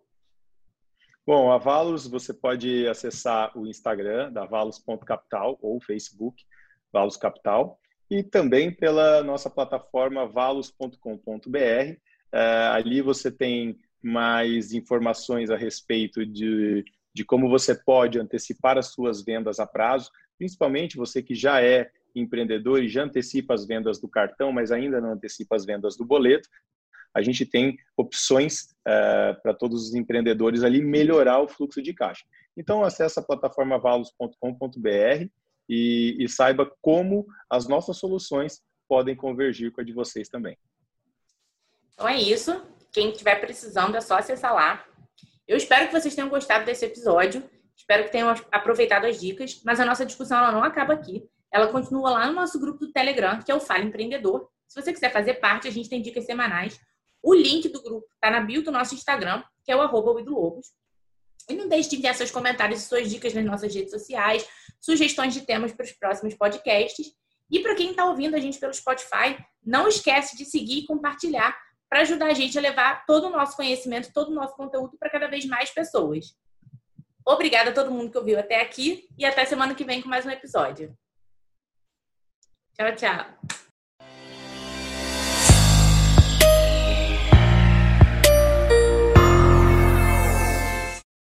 Bom, 1.25 1.51
a 1.51 1.57
Valos, 1.57 2.05
você 2.05 2.35
pode 2.35 2.87
acessar 2.87 3.57
o 3.57 3.65
Instagram 3.65 4.31
da 4.31 4.45
valos.capital 4.45 5.57
ou 5.59 5.77
o 5.77 5.81
Facebook 5.81 6.43
Valos 6.93 7.17
Capital 7.17 7.79
e 8.11 8.21
também 8.21 8.71
pela 8.71 9.23
nossa 9.23 9.49
plataforma 9.49 10.27
valos.com.br. 10.27 11.97
É, 12.31 12.67
ali 12.73 13.01
você 13.01 13.31
tem 13.31 13.79
mais 14.03 14.71
informações 14.71 15.49
a 15.49 15.57
respeito 15.57 16.23
de, 16.27 16.85
de 17.11 17.25
como 17.25 17.49
você 17.49 17.73
pode 17.73 18.19
antecipar 18.19 18.77
as 18.77 18.87
suas 18.87 19.23
vendas 19.23 19.59
a 19.59 19.65
prazo, 19.65 20.11
principalmente 20.37 20.95
você 20.95 21.23
que 21.23 21.33
já 21.33 21.59
é 21.59 21.89
empreendedor 22.15 22.83
e 22.83 22.89
já 22.89 23.03
antecipa 23.03 23.53
as 23.53 23.65
vendas 23.65 23.99
do 23.99 24.07
cartão, 24.07 24.51
mas 24.51 24.71
ainda 24.71 24.99
não 24.99 25.13
antecipa 25.13 25.55
as 25.55 25.65
vendas 25.65 25.95
do 25.97 26.05
boleto 26.05 26.47
a 27.13 27.21
gente 27.21 27.45
tem 27.45 27.77
opções 27.97 28.73
uh, 28.87 29.39
para 29.41 29.53
todos 29.53 29.87
os 29.87 29.95
empreendedores 29.95 30.63
ali 30.63 30.81
melhorar 30.81 31.39
o 31.39 31.47
fluxo 31.47 31.81
de 31.81 31.93
caixa. 31.93 32.25
Então, 32.55 32.83
acesse 32.83 33.19
a 33.19 33.23
plataforma 33.23 33.77
valos.com.br 33.77 35.27
e, 35.69 36.17
e 36.19 36.29
saiba 36.29 36.71
como 36.81 37.25
as 37.49 37.67
nossas 37.67 37.97
soluções 37.97 38.61
podem 38.87 39.15
convergir 39.15 39.71
com 39.71 39.81
a 39.81 39.83
de 39.83 39.93
vocês 39.93 40.29
também. 40.29 40.57
Então 41.93 42.07
é 42.07 42.17
isso. 42.17 42.61
Quem 42.91 43.11
estiver 43.11 43.39
precisando 43.39 43.95
é 43.95 44.01
só 44.01 44.17
acessar 44.17 44.53
lá. 44.53 44.85
Eu 45.47 45.55
espero 45.55 45.87
que 45.87 45.93
vocês 45.93 46.15
tenham 46.15 46.29
gostado 46.29 46.65
desse 46.65 46.85
episódio. 46.85 47.43
Espero 47.75 48.03
que 48.03 48.11
tenham 48.11 48.33
aproveitado 48.51 49.05
as 49.05 49.19
dicas. 49.19 49.61
Mas 49.63 49.79
a 49.79 49.85
nossa 49.85 50.05
discussão 50.05 50.37
ela 50.37 50.51
não 50.51 50.63
acaba 50.63 50.93
aqui. 50.93 51.23
Ela 51.51 51.67
continua 51.67 52.11
lá 52.11 52.27
no 52.27 52.33
nosso 52.33 52.59
grupo 52.59 52.79
do 52.79 52.91
Telegram, 52.91 53.39
que 53.41 53.51
é 53.51 53.55
o 53.55 53.59
Fala 53.59 53.83
Empreendedor. 53.83 54.49
Se 54.67 54.81
você 54.81 54.93
quiser 54.93 55.11
fazer 55.11 55.35
parte, 55.35 55.67
a 55.67 55.71
gente 55.71 55.89
tem 55.89 56.01
dicas 56.01 56.25
semanais 56.25 56.79
o 57.23 57.33
link 57.33 57.69
do 57.69 57.81
grupo 57.81 58.07
está 58.15 58.31
na 58.31 58.41
bio 58.41 58.63
do 58.63 58.71
nosso 58.71 58.95
Instagram, 58.95 59.43
que 59.63 59.71
é 59.71 59.75
o 59.75 59.81
arroba. 59.81 60.21
E 61.49 61.53
não 61.53 61.67
deixe 61.67 61.89
de 61.89 61.97
enviar 61.97 62.15
seus 62.15 62.31
comentários 62.31 62.81
e 62.81 62.87
suas 62.87 63.09
dicas 63.09 63.33
nas 63.33 63.45
nossas 63.45 63.73
redes 63.73 63.91
sociais, 63.91 64.47
sugestões 64.79 65.33
de 65.33 65.41
temas 65.41 65.71
para 65.71 65.83
os 65.83 65.91
próximos 65.91 66.33
podcasts. 66.33 67.13
E 67.49 67.59
para 67.59 67.75
quem 67.75 67.91
está 67.91 68.05
ouvindo 68.05 68.35
a 68.35 68.39
gente 68.39 68.59
pelo 68.59 68.73
Spotify, 68.73 69.37
não 69.63 69.87
esquece 69.87 70.37
de 70.37 70.45
seguir 70.45 70.79
e 70.79 70.85
compartilhar 70.85 71.55
para 71.89 72.01
ajudar 72.01 72.27
a 72.27 72.33
gente 72.33 72.57
a 72.57 72.61
levar 72.61 73.05
todo 73.05 73.27
o 73.27 73.29
nosso 73.29 73.55
conhecimento, 73.55 74.13
todo 74.13 74.29
o 74.29 74.33
nosso 74.33 74.55
conteúdo 74.55 74.97
para 74.97 75.09
cada 75.09 75.27
vez 75.27 75.45
mais 75.45 75.69
pessoas. 75.69 76.33
Obrigada 77.25 77.69
a 77.69 77.73
todo 77.73 77.91
mundo 77.91 78.09
que 78.09 78.17
ouviu 78.17 78.39
até 78.39 78.61
aqui 78.61 79.07
e 79.17 79.25
até 79.25 79.45
semana 79.45 79.75
que 79.75 79.83
vem 79.83 80.01
com 80.01 80.09
mais 80.09 80.25
um 80.25 80.29
episódio. 80.29 80.97
Tchau, 82.81 82.95
tchau. 82.95 83.70